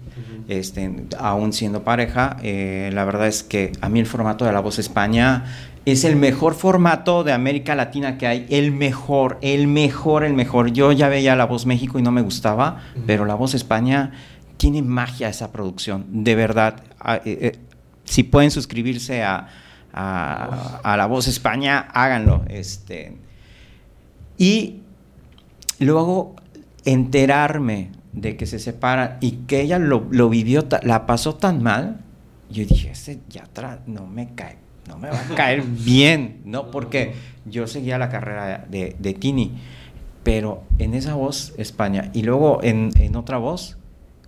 [0.50, 4.62] este, aún siendo pareja, eh, la verdad es que a mí el formato de La
[4.62, 5.46] Voz España
[5.92, 10.72] es el mejor formato de América Latina que hay, el mejor, el mejor, el mejor.
[10.72, 14.12] Yo ya veía La Voz México y no me gustaba, pero La Voz España
[14.58, 16.84] tiene magia esa producción, de verdad.
[17.00, 17.60] Ah, eh, eh,
[18.04, 19.48] si pueden suscribirse a,
[19.94, 22.44] a- a La Voz España, háganlo.
[22.50, 23.16] Este.
[24.38, 24.82] Y
[25.80, 26.36] luego
[26.86, 32.02] enterarme de que se separa y que ella lo, lo vivió, la pasó tan mal,
[32.50, 34.58] yo dije, ese Yatra no me cae,
[34.90, 36.70] no me va a caer bien, ¿no?
[36.72, 37.14] Porque
[37.46, 39.52] yo seguía la carrera de, de Tini,
[40.24, 43.78] pero en esa voz España y luego en, en otra voz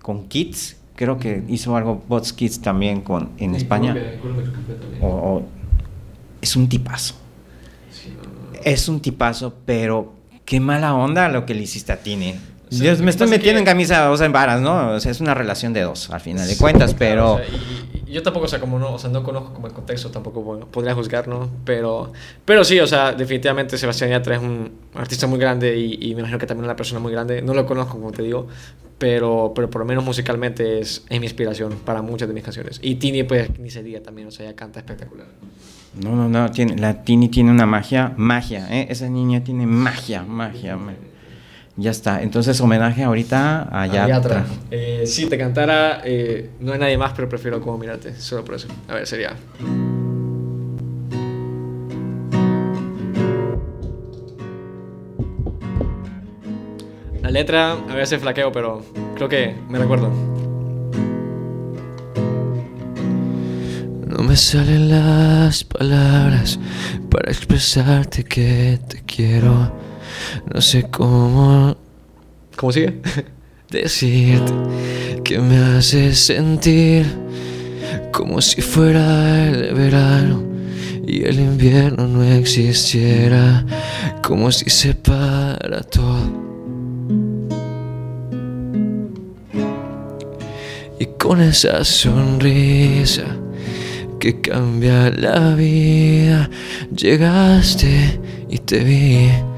[0.02, 3.94] con Kids, creo que hizo algo Bots Kids también con, en España,
[5.02, 5.44] o- o-
[6.42, 7.16] es un tipazo,
[8.64, 10.14] es un tipazo, pero
[10.46, 12.34] qué mala onda lo que le hiciste a Tini.
[12.80, 14.92] Dios, me estoy metiendo que- en camisa, o sea, en varas, ¿no?
[14.92, 17.34] O sea, es una relación de dos, al final de Sí, cuentas, claro, pero...
[17.34, 19.68] o sea, y- y yo tampoco, o sea, como no, o sea, no conozco como
[19.68, 21.50] el contexto, tampoco bueno, podría juzgar, ¿no?
[21.66, 22.12] Pero,
[22.46, 26.20] pero sí, o sea, definitivamente Sebastián Yatra es un artista muy grande y, y me
[26.22, 27.42] imagino que también una persona muy grande.
[27.42, 28.48] No lo conozco, como te digo,
[28.98, 32.80] pero, pero por lo menos musicalmente es, es mi inspiración para muchas de mis canciones.
[32.84, 35.28] Y Tini, pues ni se diga también, o sea, ella canta espectacular.
[36.02, 38.88] No, no, no, tiene, la Tini tiene una magia, magia, ¿eh?
[38.90, 40.76] Esa niña tiene magia, magia.
[40.78, 40.94] ma-
[41.78, 44.08] Ya está, entonces homenaje ahorita a Yatra.
[44.08, 44.46] Yatra.
[44.72, 48.56] Eh, si te cantara, eh, no hay nadie más, pero prefiero como mirarte, solo por
[48.56, 48.68] eso.
[48.90, 49.36] A ver, sería.
[57.22, 58.84] La letra a veces flaqueo, pero
[59.16, 60.12] creo que me recuerdo.
[64.08, 66.60] No me salen las palabras
[67.10, 69.91] para expresarte que te quiero.
[70.54, 71.76] No sé cómo
[72.56, 73.02] ¿Cómo sigue?
[73.72, 74.54] decirte
[75.24, 77.06] que me hace sentir
[78.12, 80.44] como si fuera el verano
[81.08, 83.66] y el invierno no existiera,
[84.22, 86.42] como si se para todo.
[91.00, 93.26] Y con esa sonrisa
[94.20, 96.50] que cambia la vida,
[96.96, 99.51] llegaste y te vi.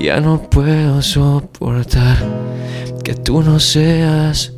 [0.00, 2.16] Ya no puedo soportar
[3.04, 4.52] que tú no seas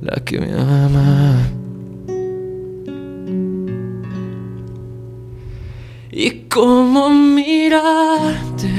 [0.00, 1.36] la que me ama.
[6.12, 8.70] Y cómo mirarte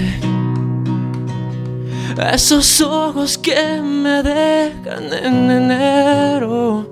[2.33, 6.89] esos ojos que me dejan en enero.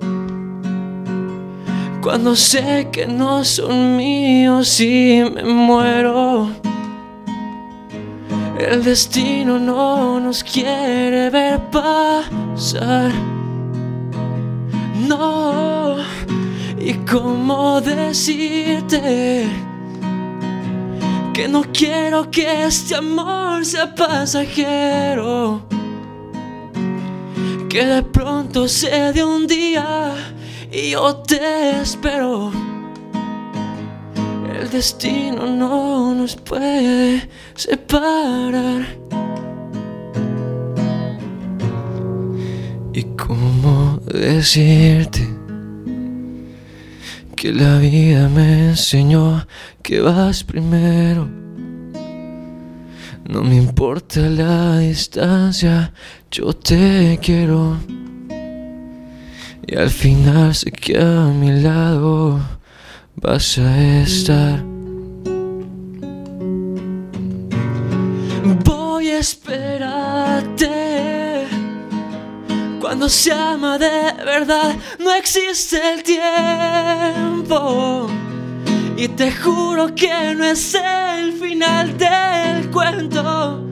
[2.02, 6.50] Cuando sé que no son míos y me muero.
[8.60, 13.10] El destino no nos quiere ver pasar.
[15.08, 15.96] No.
[16.78, 19.48] ¿Y cómo decirte?
[21.32, 25.62] Que no quiero que este amor sea pasajero.
[27.70, 30.12] Que de pronto se de un día
[30.70, 32.69] y yo te espero.
[34.60, 38.86] El destino no nos puede separar.
[42.92, 45.26] ¿Y cómo decirte
[47.34, 49.46] que la vida me enseñó
[49.82, 51.26] que vas primero?
[53.30, 55.94] No me importa la distancia,
[56.30, 57.78] yo te quiero.
[59.66, 62.59] Y al final sé que a mi lado
[63.16, 64.62] vas a estar.
[68.64, 70.68] Voy a esperarte.
[72.80, 78.08] Cuando se ama de verdad, no existe el tiempo.
[78.96, 83.64] Y te juro que no es el final del cuento.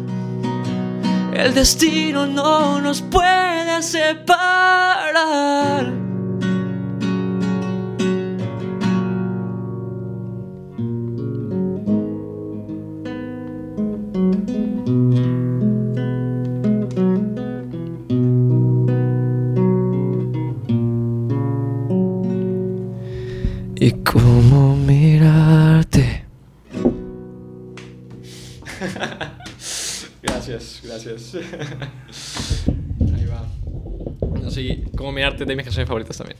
[1.32, 4.88] El destino no nos puede separar.
[23.88, 26.26] Y cómo mirarte.
[30.22, 31.34] Gracias, gracias.
[33.14, 33.48] Ahí va.
[34.42, 36.38] No, sí, como mirarte de mis canciones favoritas también.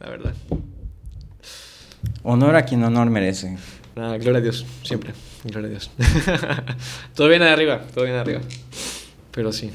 [0.00, 0.32] La verdad.
[2.22, 3.58] Honor a quien honor merece.
[3.94, 5.12] Nada, gloria a Dios, siempre.
[5.44, 5.90] Gloria a Dios.
[7.14, 8.40] todo viene de arriba, todo viene de arriba.
[9.32, 9.70] Pero sí.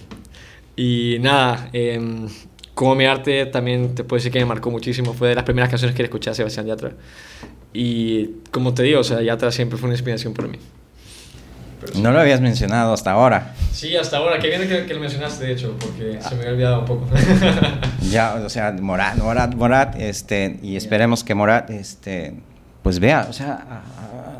[0.75, 2.27] Y nada, eh,
[2.79, 5.13] como mi arte también te puedo decir que me marcó muchísimo.
[5.13, 6.93] Fue de las primeras canciones que le escuché a Sebastián Yatra.
[7.73, 10.57] Y como te digo, o sea, Yatra siempre fue una inspiración para mí.
[11.81, 12.01] Pero sí.
[12.01, 13.53] No lo habías mencionado hasta ahora.
[13.73, 14.39] Sí, hasta ahora.
[14.39, 17.07] Qué bien que, que lo mencionaste, de hecho, porque se me había olvidado un poco.
[18.09, 22.33] Ya, o sea, Morat, Morat, Morat, este, y esperemos que Morat, este,
[22.81, 23.83] pues vea, o sea,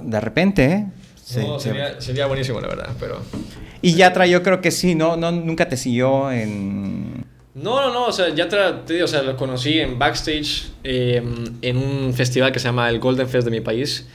[0.01, 0.85] de repente, ¿eh?
[1.41, 3.21] No, se- sería, sería buenísimo, la verdad, pero...
[3.81, 7.25] Y Yatra yo creo que sí, no, no, nunca te siguió en...
[7.61, 11.21] No, no, no, o sea, ya te digo, o sea, lo conocí en backstage eh,
[11.61, 14.07] en un festival que se llama el Golden Fest de mi país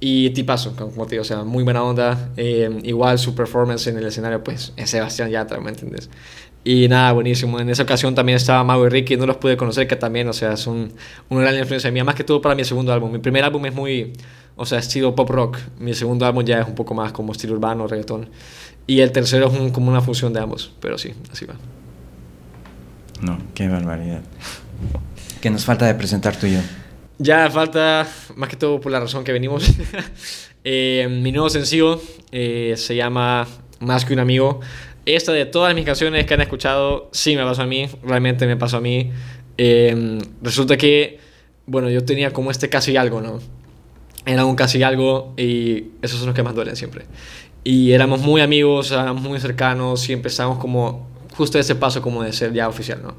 [0.00, 3.98] y tipazo, como te digo, o sea, muy buena onda, eh, igual su performance en
[3.98, 6.08] el escenario, pues, es Sebastián Yatra, ¿me entiendes?
[6.64, 9.86] Y nada, buenísimo, en esa ocasión también estaba Mau y Ricky, no los pude conocer,
[9.86, 10.92] que también, o sea, son
[11.28, 13.74] una gran influencia mía, más que todo para mi segundo álbum, mi primer álbum es
[13.74, 14.14] muy,
[14.56, 17.54] o sea, estilo pop rock, mi segundo álbum ya es un poco más como estilo
[17.54, 18.30] urbano, reggaetón,
[18.86, 21.56] y el tercero es como una fusión de ambos, pero sí, así va.
[23.22, 24.20] No, qué barbaridad.
[25.40, 26.60] Que nos falta de presentar tú y yo.
[27.18, 29.70] Ya falta, más que todo por la razón que venimos.
[30.68, 32.02] Eh, mi nuevo sencillo
[32.32, 33.46] eh, se llama
[33.78, 34.58] más que un amigo.
[35.04, 38.56] Esta de todas mis canciones que han escuchado, sí me pasó a mí, realmente me
[38.56, 39.12] pasó a mí.
[39.58, 41.20] Eh, resulta que,
[41.66, 43.38] bueno, yo tenía como este casi algo, ¿no?
[44.24, 47.04] Era un casi algo y esos son los que más duelen siempre.
[47.62, 51.06] Y éramos muy amigos, éramos muy cercanos y empezamos como
[51.36, 53.14] justo ese paso como de ser ya oficial, ¿no?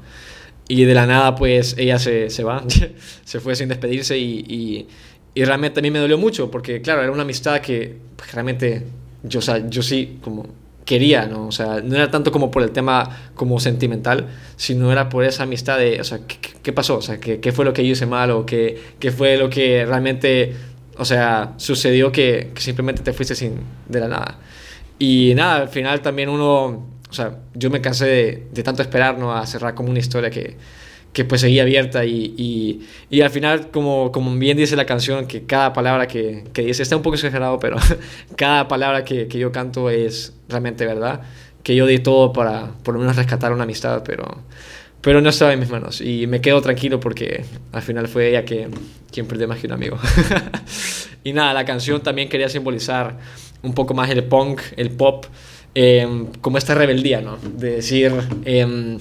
[0.68, 2.62] Y de la nada, pues ella se, se va,
[3.24, 4.88] se fue sin despedirse y, y,
[5.34, 8.84] y, realmente a mí me dolió mucho porque, claro, era una amistad que pues, realmente
[9.22, 10.46] yo, o sea, yo sí como
[10.84, 11.46] quería, ¿no?
[11.46, 15.44] O sea, no era tanto como por el tema como sentimental, sino era por esa
[15.44, 16.98] amistad de, o sea, ¿qué, qué pasó?
[16.98, 19.84] O sea, ¿qué, ¿qué, fue lo que hice mal o qué, qué fue lo que
[19.86, 20.54] realmente,
[20.96, 24.38] o sea, sucedió que, que simplemente te fuiste sin, de la nada?
[24.98, 29.18] Y nada, al final también uno o sea, yo me cansé de, de, tanto esperar,
[29.18, 29.34] ¿no?
[29.34, 30.56] A cerrar como una historia que,
[31.12, 35.26] que pues seguía abierta y, y, y, al final, como, como bien dice la canción,
[35.26, 37.76] que cada palabra que, que dice, está un poco exagerado, pero
[38.36, 41.22] cada palabra que, que, yo canto es realmente verdad,
[41.62, 44.42] que yo di todo para por lo menos rescatar una amistad, pero,
[45.00, 48.44] pero no estaba en mis manos y me quedo tranquilo porque al final fue ella
[48.44, 48.68] que,
[49.10, 49.98] quien perdió más que un amigo.
[51.24, 53.16] y nada, la canción también quería simbolizar
[53.62, 55.26] un poco más el punk, el pop,
[55.80, 57.36] eh, como esta rebeldía, ¿no?
[57.36, 58.12] De decir,
[58.44, 58.98] eh,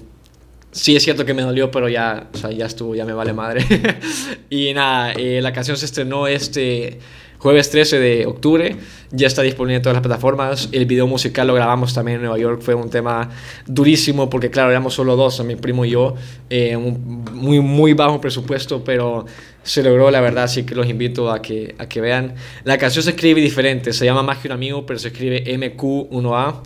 [0.72, 3.34] sí es cierto que me dolió, pero ya, o sea, ya estuvo, ya me vale
[3.34, 3.66] madre.
[4.52, 7.00] y nada, eh, la canción se estrenó este
[7.40, 8.76] jueves 13 de octubre,
[9.12, 10.70] ya está disponible en todas las plataformas.
[10.72, 13.30] El video musical lo grabamos también en Nueva York, fue un tema
[13.66, 16.16] durísimo porque, claro, éramos solo dos, mi primo y yo,
[16.50, 19.26] eh, un muy, muy bajo presupuesto, pero
[19.64, 22.36] se logró, la verdad, así que los invito a que, a que vean.
[22.64, 26.62] La canción se escribe diferente, se llama Más que un amigo, pero se escribe MQ1A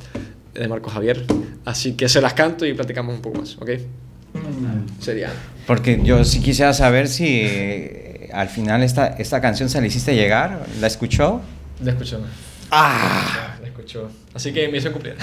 [0.53, 1.25] de Marco Javier.
[1.65, 3.71] Así que se las canto y platicamos un poco más, ¿ok?
[4.99, 5.31] Sería.
[5.67, 7.41] Porque yo sí quisiera saber si
[8.33, 11.41] al final esta, esta canción se la hiciste llegar, ¿la escuchó?
[11.83, 12.19] La escuchó.
[12.71, 13.55] ¡Ah!
[13.61, 14.09] La escuchó.
[14.33, 15.17] Así que me hizo cumplir.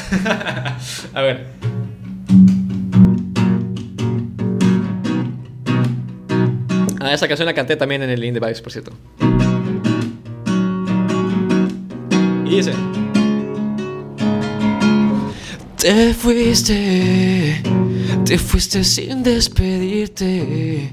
[1.15, 1.47] a ver.
[7.01, 8.93] Ah, esa canción la canté también en el Indie Vibes, por cierto.
[12.45, 12.73] Y dice...
[15.79, 17.63] Te fuiste,
[18.25, 20.93] te fuiste sin despedirte.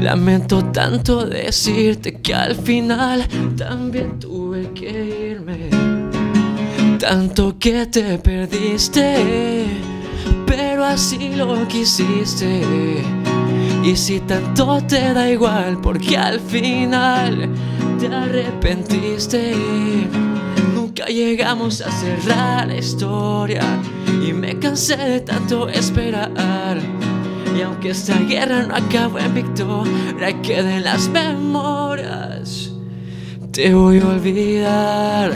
[0.00, 5.68] Lamento tanto decirte que al final también tuve que irme.
[6.98, 9.66] Tanto que te perdiste,
[10.46, 12.62] pero así lo quisiste.
[13.84, 17.50] Y si tanto te da igual, porque al final
[17.98, 19.54] te arrepentiste.
[20.74, 23.62] Nunca llegamos a cerrar la historia
[24.26, 26.80] y me cansé de tanto esperar.
[27.56, 32.69] Y aunque esta guerra no acabó en victoria, queden las memorias.
[33.52, 35.32] Te voy a olvidar,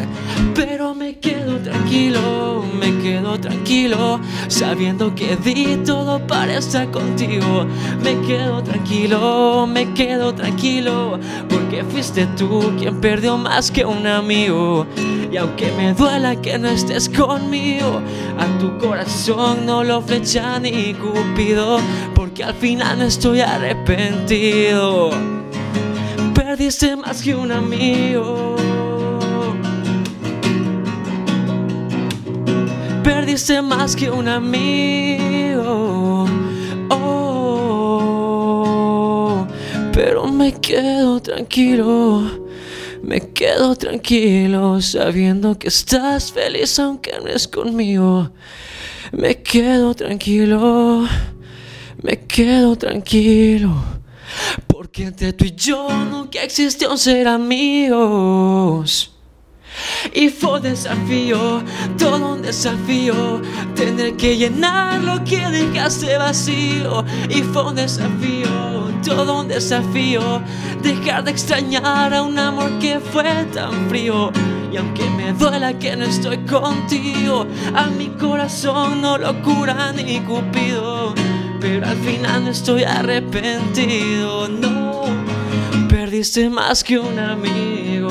[0.54, 7.66] pero me quedo tranquilo, me quedo tranquilo, sabiendo que di todo para estar contigo.
[8.04, 14.86] Me quedo tranquilo, me quedo tranquilo, porque fuiste tú quien perdió más que un amigo.
[15.32, 18.00] Y aunque me duela que no estés conmigo,
[18.38, 21.78] a tu corazón no lo flecha ni Cupido,
[22.14, 25.10] porque al final no estoy arrepentido.
[26.56, 28.54] Perdiste más que un amigo.
[33.02, 36.26] Perdiste más que un amigo.
[36.90, 37.84] Oh,
[39.92, 42.22] pero me quedo tranquilo.
[43.02, 48.30] Me quedo tranquilo sabiendo que estás feliz aunque no es conmigo.
[49.10, 51.04] Me quedo tranquilo,
[52.00, 53.74] me quedo tranquilo.
[54.94, 59.10] Porque entre tú y yo nunca existió un ser amigos.
[60.12, 61.64] Y fue un desafío,
[61.98, 63.42] todo un desafío,
[63.74, 67.04] tener que llenar lo que dejaste vacío.
[67.28, 68.46] Y fue un desafío,
[69.04, 70.40] todo un desafío,
[70.80, 74.30] dejar de extrañar a un amor que fue tan frío.
[74.72, 80.20] Y aunque me duela que no estoy contigo, a mi corazón no lo cura ni
[80.20, 81.33] Cupido.
[81.64, 85.04] Pero al final no estoy arrepentido, no.
[85.88, 88.10] Perdiste más que un amigo.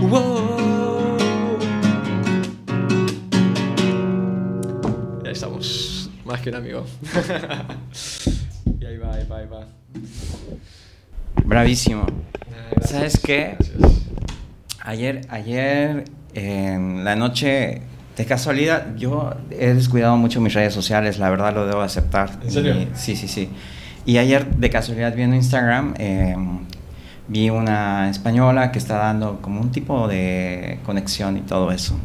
[0.00, 1.18] Wow.
[5.30, 6.08] estamos.
[6.24, 6.86] Más que un amigo.
[8.80, 9.66] y ahí va, ahí va, ahí va.
[11.44, 12.06] Bravísimo.
[12.70, 13.56] Gracias, ¿Sabes qué?
[13.58, 14.00] gracias.
[14.80, 17.82] Ayer, ayer en la noche,
[18.16, 22.30] de casualidad, yo he descuidado mucho mis redes sociales, la verdad lo debo aceptar.
[22.42, 22.74] ¿En serio?
[22.80, 23.48] Y- sí, sí, sí.
[24.06, 26.36] Y ayer, de casualidad, viendo Instagram, eh,
[27.26, 31.98] vi una española que está dando como un tipo de conexión y todo eso.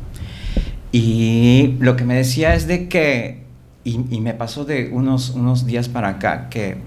[0.92, 3.44] Y lo que me decía es de que,
[3.84, 6.78] y, y me pasó de unos, unos días para acá, que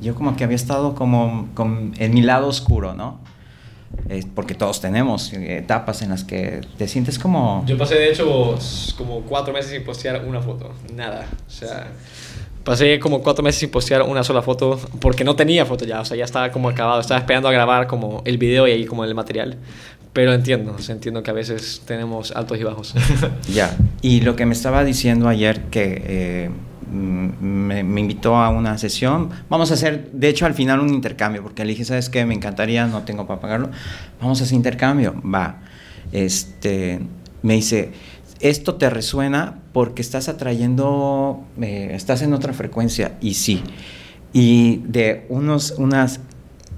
[0.00, 1.48] yo como que había estado como
[1.98, 3.20] en mi lado oscuro, ¿no?
[4.08, 7.64] Eh, porque todos tenemos etapas en las que te sientes como...
[7.66, 8.58] Yo pasé de hecho
[8.96, 11.26] como cuatro meses sin postear una foto, nada.
[11.46, 11.88] O sea,
[12.64, 16.04] pasé como cuatro meses sin postear una sola foto porque no tenía foto ya, o
[16.04, 19.04] sea, ya estaba como acabado, estaba esperando a grabar como el video y ahí como
[19.04, 19.56] el material.
[20.12, 22.94] Pero entiendo, entiendo que a veces tenemos altos y bajos.
[23.48, 26.02] ya, y lo que me estaba diciendo ayer que...
[26.06, 26.50] Eh,
[26.92, 29.30] me, me, invitó a una sesión.
[29.48, 32.24] Vamos a hacer, de hecho, al final un intercambio, porque le dije, ¿sabes qué?
[32.24, 33.70] Me encantaría, no tengo para pagarlo.
[34.20, 35.14] Vamos a hacer intercambio.
[35.22, 35.60] Va.
[36.12, 37.00] Este,
[37.42, 37.92] me dice,
[38.40, 43.16] esto te resuena porque estás atrayendo, eh, estás en otra frecuencia.
[43.20, 43.62] Y sí.
[44.32, 46.20] Y de unos, unas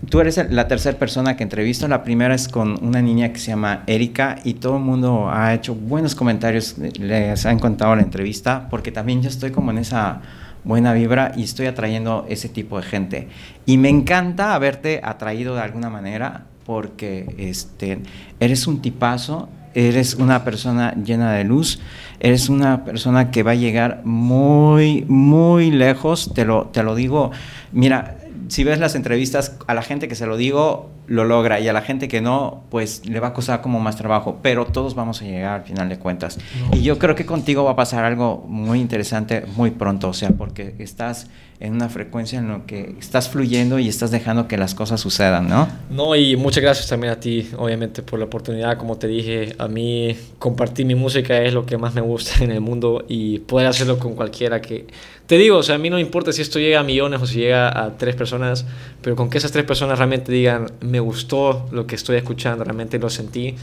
[0.08, 1.88] tú eres la tercera persona que entrevisto.
[1.88, 5.54] La primera es con una niña que se llama Erika y todo el mundo ha
[5.54, 10.20] hecho buenos comentarios, les han contado la entrevista, porque también yo estoy como en esa
[10.64, 13.28] buena vibra y estoy atrayendo ese tipo de gente.
[13.66, 18.00] Y me encanta haberte atraído de alguna manera porque este,
[18.40, 21.80] eres un tipazo, eres una persona llena de luz,
[22.20, 27.30] eres una persona que va a llegar muy, muy lejos, te lo, te lo digo.
[27.72, 28.16] Mira,
[28.48, 31.72] si ves las entrevistas, a la gente que se lo digo, lo logra y a
[31.72, 35.20] la gente que no, pues le va a costar como más trabajo, pero todos vamos
[35.22, 36.38] a llegar al final de cuentas.
[36.72, 40.30] Y yo creo que contigo va a pasar algo muy interesante muy pronto, o sea,
[40.30, 41.28] porque estás
[41.60, 45.48] en una frecuencia en la que estás fluyendo y estás dejando que las cosas sucedan,
[45.48, 45.68] ¿no?
[45.90, 48.76] No, y muchas gracias también a ti, obviamente, por la oportunidad.
[48.76, 52.50] Como te dije, a mí compartir mi música es lo que más me gusta en
[52.50, 54.86] el mundo y poder hacerlo con cualquiera que...
[55.26, 57.38] Te digo, o sea, a mí no importa si esto llega a millones o si
[57.38, 58.66] llega a tres personas,
[59.00, 62.98] pero con que esas tres personas realmente digan, me gustó lo que estoy escuchando, realmente
[62.98, 63.54] lo sentí,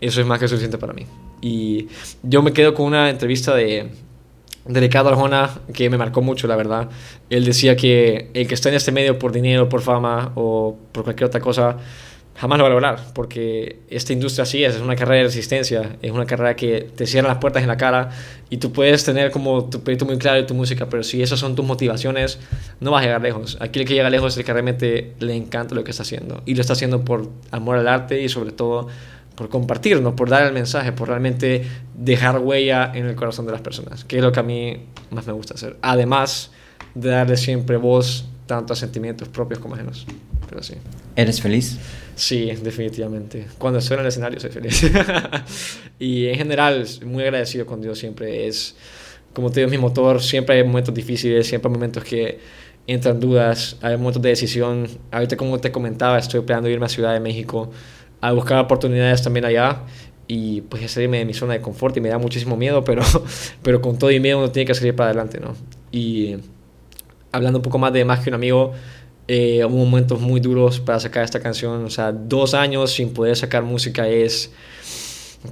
[0.00, 1.06] eso es más que suficiente para mí.
[1.42, 1.88] Y
[2.22, 3.90] yo me quedo con una entrevista de
[4.64, 6.88] de Ricardo Arjona que me marcó mucho, la verdad.
[7.30, 11.04] Él decía que el que está en este medio por dinero, por fama o por
[11.04, 11.78] cualquier otra cosa,
[12.34, 15.96] jamás lo va a lograr, porque esta industria así es, es una carrera de resistencia,
[16.00, 18.10] es una carrera que te cierra las puertas en la cara
[18.50, 21.38] y tú puedes tener como tu proyecto muy claro y tu música, pero si esas
[21.38, 22.38] son tus motivaciones,
[22.80, 23.58] no vas a llegar lejos.
[23.60, 26.42] Aquí el que llega lejos es el que realmente le encanta lo que está haciendo
[26.46, 28.88] y lo está haciendo por amor al arte y sobre todo
[29.36, 33.60] por compartirnos, por dar el mensaje, por realmente dejar huella en el corazón de las
[33.60, 35.76] personas, que es lo que a mí más me gusta hacer.
[35.82, 36.50] Además
[36.94, 40.06] de darle siempre voz tanto a sentimientos propios como ajenos.
[40.48, 40.74] Pero sí.
[41.16, 41.78] ¿Eres feliz?
[42.14, 43.46] Sí, definitivamente.
[43.58, 44.90] Cuando estoy en el escenario soy feliz.
[45.98, 48.46] y en general, muy agradecido con Dios siempre.
[48.46, 48.76] Es,
[49.32, 50.20] como te digo, mi motor.
[50.22, 52.38] Siempre hay momentos difíciles, siempre hay momentos que
[52.86, 54.86] entran dudas, hay momentos de decisión.
[55.10, 57.70] Ahorita, como te comentaba, estoy planeando irme a Ciudad de México
[58.20, 59.82] a buscar oportunidades también allá
[60.28, 63.02] y pues salirme de mi zona de confort y me da muchísimo miedo, pero,
[63.62, 65.54] pero con todo y miedo uno tiene que salir para adelante, ¿no?
[65.90, 66.36] Y
[67.32, 68.72] hablando un poco más de más que un amigo,
[69.28, 73.36] eh, hubo momentos muy duros para sacar esta canción, o sea, dos años sin poder
[73.36, 74.52] sacar música es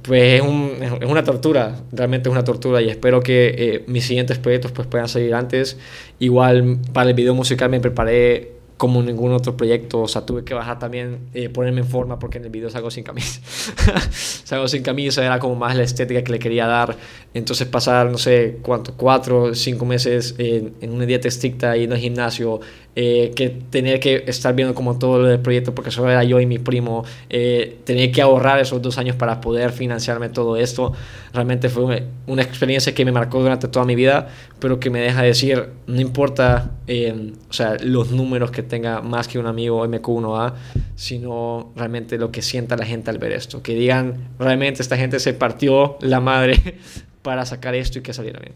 [0.03, 4.05] pues es, un, es, una tortura, realmente es una tortura y espero que eh, mis
[4.05, 5.77] siguientes proyectos pues puedan salir antes.
[6.19, 10.01] Igual para el video musical me preparé como ningún otro proyecto.
[10.01, 12.89] O sea, tuve que bajar también, eh, ponerme en forma porque en el video salgo
[12.89, 13.41] sin camisa.
[14.11, 16.97] salgo sin camisa, era como más la estética que le quería dar.
[17.33, 21.91] Entonces pasar, no sé, cuánto, cuatro, cinco meses en, en una dieta estricta y en
[21.91, 22.61] el gimnasio,
[22.93, 26.41] eh, que tener que estar viendo como todo lo del proyecto, porque solo era yo
[26.41, 30.91] y mi primo, eh, tener que ahorrar esos dos años para poder financiarme todo esto,
[31.33, 34.27] realmente fue una, experiencia que me marcó durante toda mi vida,
[34.59, 39.29] pero que me deja decir, no importa eh, o sea, los números que tenga más
[39.29, 40.53] que un amigo MQ1A,
[40.95, 45.21] sino realmente lo que sienta la gente al ver esto, que digan, realmente esta gente
[45.21, 46.75] se partió la madre
[47.21, 48.55] para sacar esto y que saliera bien.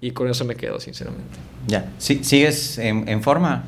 [0.00, 1.38] Y con eso me quedo, sinceramente.
[1.66, 1.90] Ya.
[1.98, 3.64] ¿Sí, ¿Sigues en, en, forma?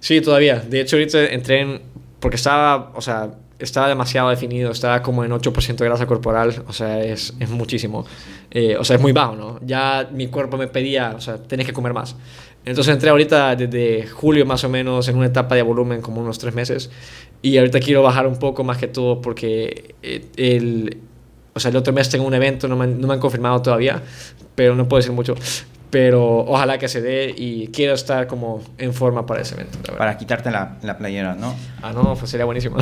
[0.00, 0.56] Sí, todavía.
[0.60, 1.80] De hecho, ahorita entré en...
[2.18, 6.72] Porque estaba, o sea, estaba demasiado definido, estaba como en 8% de grasa corporal, o
[6.72, 8.06] sea, es, es muchísimo.
[8.50, 9.60] Eh, o sea, es muy bajo, ¿no?
[9.64, 12.16] Ya mi cuerpo me pedía, o sea, tenés que comer más.
[12.64, 16.38] Entonces entré ahorita desde julio más o menos en una etapa de volumen como unos
[16.40, 16.90] tres meses
[17.40, 20.98] y ahorita quiero bajar un poco más que todo porque eh, el,
[21.56, 24.02] o sea, el otro mes tengo un evento, no me, no me han confirmado todavía,
[24.54, 25.34] pero no puedo decir mucho.
[25.88, 29.78] Pero ojalá que se dé y quiero estar como en forma para ese evento.
[29.96, 31.54] Para quitarte la, la, playera, ¿no?
[31.80, 32.76] Ah, no, pues sería buenísimo.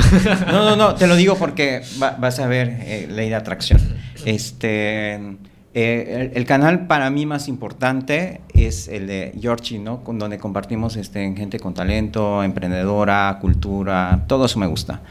[0.47, 3.79] no, no, no, te lo digo porque va, vas a ver eh, ley de atracción.
[4.25, 5.37] Este,
[5.77, 10.03] Eh, el, el, canal para mí más importante es el de Georgie, ¿no?
[10.03, 15.01] Con, donde compartimos este, gente con talento, emprendedora, cultura, todo eso me gusta.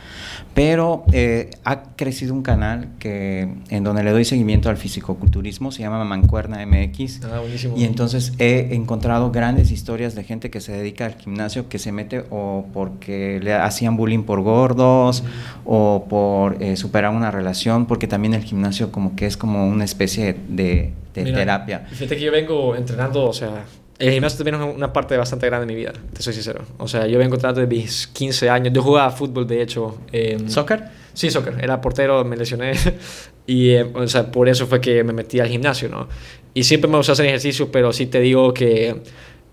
[0.54, 5.82] Pero eh, ha crecido un canal que, en donde le doy seguimiento al fisicoculturismo, se
[5.82, 7.24] llama Mancuerna MX.
[7.24, 7.76] Ah, buenísimo.
[7.76, 11.90] Y entonces he encontrado grandes historias de gente que se dedica al gimnasio, que se
[11.90, 15.60] mete o porque le hacían bullying por gordos -huh.
[15.64, 19.84] o por eh, superar una relación, porque también el gimnasio como que es como una
[19.84, 21.86] especie de, de Mira, terapia.
[21.90, 23.64] Fíjate que yo vengo entrenando, o sea,
[23.98, 26.62] el gimnasio también es una parte bastante grande de mi vida, te soy sincero.
[26.78, 28.72] O sea, yo vengo entrenando desde mis 15 años.
[28.74, 29.98] Yo jugaba fútbol, de hecho.
[30.12, 30.82] Eh, ¿Soccer?
[31.12, 31.55] Sí, soccer.
[31.62, 32.72] Era portero, me lesioné.
[33.46, 36.09] y, eh, o sea, por eso fue que me metí al gimnasio, ¿no?
[36.55, 38.88] Y siempre me gusta hacer ejercicio, pero sí te digo que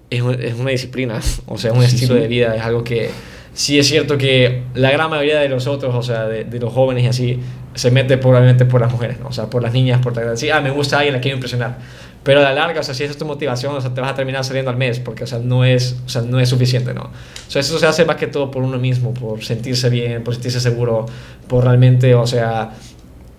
[0.10, 2.22] es, es una disciplina, o sea, es un Sí, estilo sí.
[2.22, 3.10] de vida, es algo que
[3.54, 7.04] sí es cierto que la gran mayoría de nosotros, o sea, de, de los jóvenes
[7.04, 7.40] y así,
[7.74, 9.28] se mete probablemente por las mujeres, ¿no?
[9.28, 11.78] o sea, por las niñas, por la sí, ah, me gusta alguien, la quiero impresionar.
[12.24, 14.12] Pero a la larga, o sea, si esa es tu motivación, o sea, te vas
[14.12, 16.94] a terminar saliendo al mes, porque, o sea, no es, o sea, no es suficiente,
[16.94, 17.02] ¿no?
[17.02, 20.36] O sea, eso se hace más que todo por uno mismo, por sentirse bien, por
[20.36, 21.08] sentirse seguro,
[21.48, 22.72] por realmente, o sea,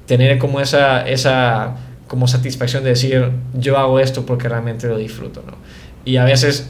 [0.06, 1.76] tener como esa, esa
[2.08, 5.54] como satisfacción de decir, yo hago esto porque realmente lo disfruto, ¿no?
[6.04, 6.68] Y a veces,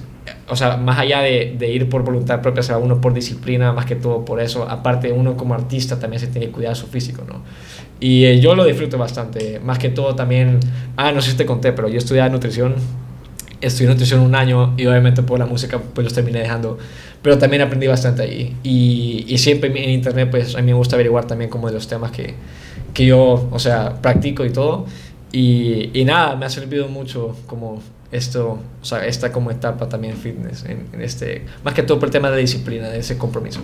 [0.48, 3.72] o sea, más allá de, de ir por voluntad propia, o sea, uno por disciplina,
[3.72, 6.86] más que todo por eso, aparte uno como artista también se tiene que cuidar su
[6.86, 7.42] físico, ¿no?
[8.00, 10.60] Y eh, yo lo disfruto bastante, más que todo también,
[10.96, 12.74] ah, no sé si te conté, pero yo estudiaba nutrición,
[13.60, 16.78] estudié nutrición un año y obviamente por la música pues los terminé dejando,
[17.22, 18.56] pero también aprendí bastante ahí.
[18.62, 21.86] Y, y siempre en internet pues a mí me gusta averiguar también como de los
[21.86, 22.34] temas que,
[22.92, 24.86] que yo, o sea, practico y todo.
[25.30, 27.80] Y, y nada, me ha servido mucho como
[28.12, 32.08] esto, o sea, esta como etapa también fitness, en, en este, más que todo por
[32.08, 33.60] el tema de disciplina, de ese compromiso.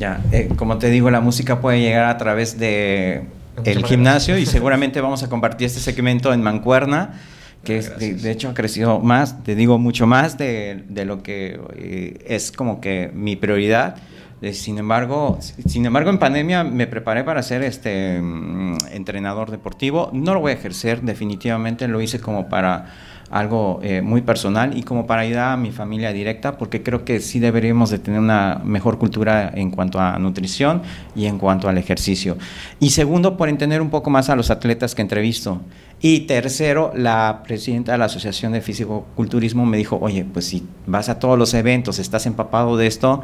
[0.00, 3.24] Ya, eh, como te digo, la música puede llegar a través de
[3.64, 7.20] el gimnasio y seguramente vamos a compartir este segmento en Mancuerna
[7.64, 11.22] que es, de, de, hecho ha crecido más, te digo mucho más de, de lo
[11.22, 13.96] que eh, es como que mi prioridad.
[14.42, 20.10] Eh, sin embargo, sin embargo, en pandemia me preparé para ser este mm, entrenador deportivo.
[20.12, 22.92] No lo voy a ejercer, definitivamente lo hice como para
[23.34, 27.18] algo eh, muy personal y como para ayudar a mi familia directa, porque creo que
[27.18, 30.82] sí deberíamos de tener una mejor cultura en cuanto a nutrición
[31.16, 32.38] y en cuanto al ejercicio.
[32.78, 35.60] Y segundo, por entender un poco más a los atletas que entrevisto.
[36.00, 41.08] Y tercero, la presidenta de la Asociación de Físico-Culturismo me dijo, oye, pues si vas
[41.08, 43.20] a todos los eventos, estás empapado de esto,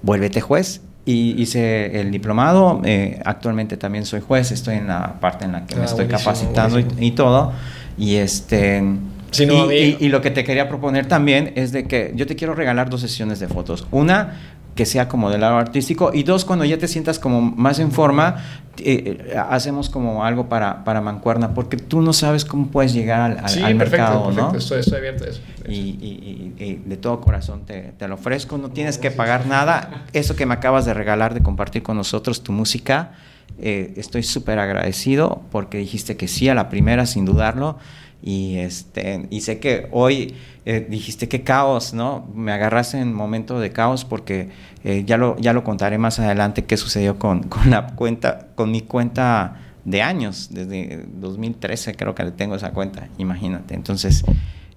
[0.00, 0.80] vuélvete juez.
[1.04, 5.64] Y hice el diplomado, eh, actualmente también soy juez, estoy en la parte en la
[5.66, 7.52] que Ah, me estoy capacitando y, y todo.
[7.98, 8.82] Y este...
[9.30, 9.72] Sí, no, y, amigo.
[10.00, 12.88] y- y lo que te quería proponer también es de que yo te quiero regalar
[12.88, 13.86] dos sesiones de fotos.
[13.90, 14.40] Una
[14.74, 17.90] que sea como del lado artístico y dos cuando ya te sientas como más en
[17.92, 18.36] forma
[18.78, 23.22] eh, eh, hacemos como algo para, para mancuerna porque tú no sabes cómo puedes llegar
[23.22, 24.52] al, al- sí, al perfecto, mercado, perfecto.
[24.52, 24.58] ¿no?
[24.58, 25.40] Estoy, estoy abierto a eso.
[25.66, 29.46] Y, y- y- y de todo corazón te, te lo ofrezco, no tienes que pagar
[29.46, 30.04] nada.
[30.12, 33.12] Eso que me acabas de regalar, de compartir con nosotros tu música,
[33.58, 37.78] eh, estoy súper agradecido porque dijiste que sí a la primera sin dudarlo.
[38.22, 40.34] Y, este, y sé que hoy
[40.64, 42.26] eh, dijiste que caos, ¿no?
[42.34, 44.48] Me agarraste en momento de caos porque
[44.84, 48.70] eh, ya, lo, ya lo contaré más adelante qué sucedió con, con la cuenta, con
[48.70, 53.74] mi cuenta de años, desde 2013 creo que le tengo esa cuenta, imagínate.
[53.74, 54.24] Entonces,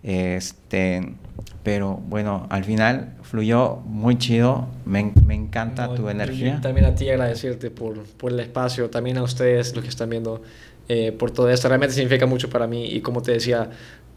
[0.04, 1.16] este,
[1.64, 6.60] pero bueno, al final fluyó muy chido, me, me encanta No, tu energía.
[6.62, 10.42] También a ti agradecerte por, por el espacio, también a ustedes, los que están viendo,
[10.88, 11.68] eh, por todo esto.
[11.68, 13.70] Realmente significa mucho para mí y como te decía,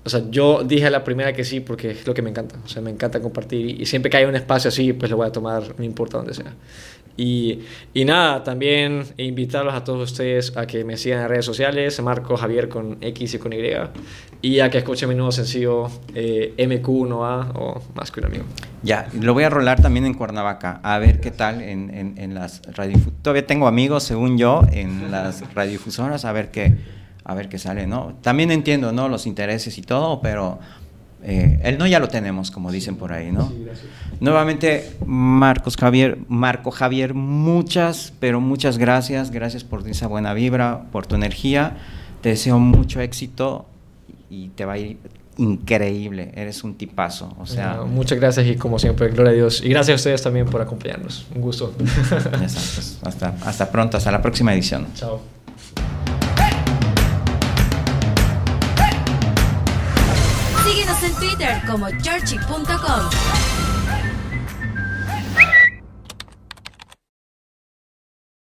[0.05, 2.57] o sea, yo dije a la primera que sí porque es lo que me encanta.
[2.65, 5.27] O sea, me encanta compartir y siempre que hay un espacio así, pues lo voy
[5.27, 6.55] a tomar, no importa dónde sea.
[7.17, 7.61] Y,
[7.93, 12.37] y nada, también invitarlos a todos ustedes a que me sigan en redes sociales, Marco
[12.37, 13.59] Javier con X y con Y,
[14.41, 18.45] y a que escuchen mi nuevo sencillo eh, MQ1A o Más que un amigo.
[18.83, 22.35] Ya, lo voy a rolar también en Cuernavaca, a ver qué tal en, en, en
[22.35, 23.23] las radiodifusoras.
[23.23, 26.75] Todavía tengo amigos, según yo, en las radiodifusoras, a ver qué,
[27.25, 28.15] a ver qué sale, ¿no?
[28.23, 29.09] También entiendo, ¿no?
[29.09, 30.59] Los intereses y todo, pero
[31.23, 33.53] eh, el no ya lo tenemos, como dicen por ahí, ¿no?
[34.21, 39.31] Nuevamente, Marcos Javier, Marco Javier, muchas, pero muchas gracias.
[39.31, 41.77] Gracias por esa buena vibra, por tu energía.
[42.21, 43.67] Te deseo mucho éxito
[44.31, 44.99] y te va a ir
[45.39, 46.33] increíble.
[46.35, 47.35] Eres un tipazo.
[47.39, 49.63] O sea, muchas gracias y como siempre, gloria a Dios.
[49.65, 51.27] Y gracias a ustedes también por acompañarnos.
[51.35, 51.75] Un gusto.
[52.49, 54.87] sabes, hasta, hasta pronto, hasta la próxima edición.
[54.95, 55.21] Chao.
[60.65, 63.72] Síguenos en Twitter como Georgie.com.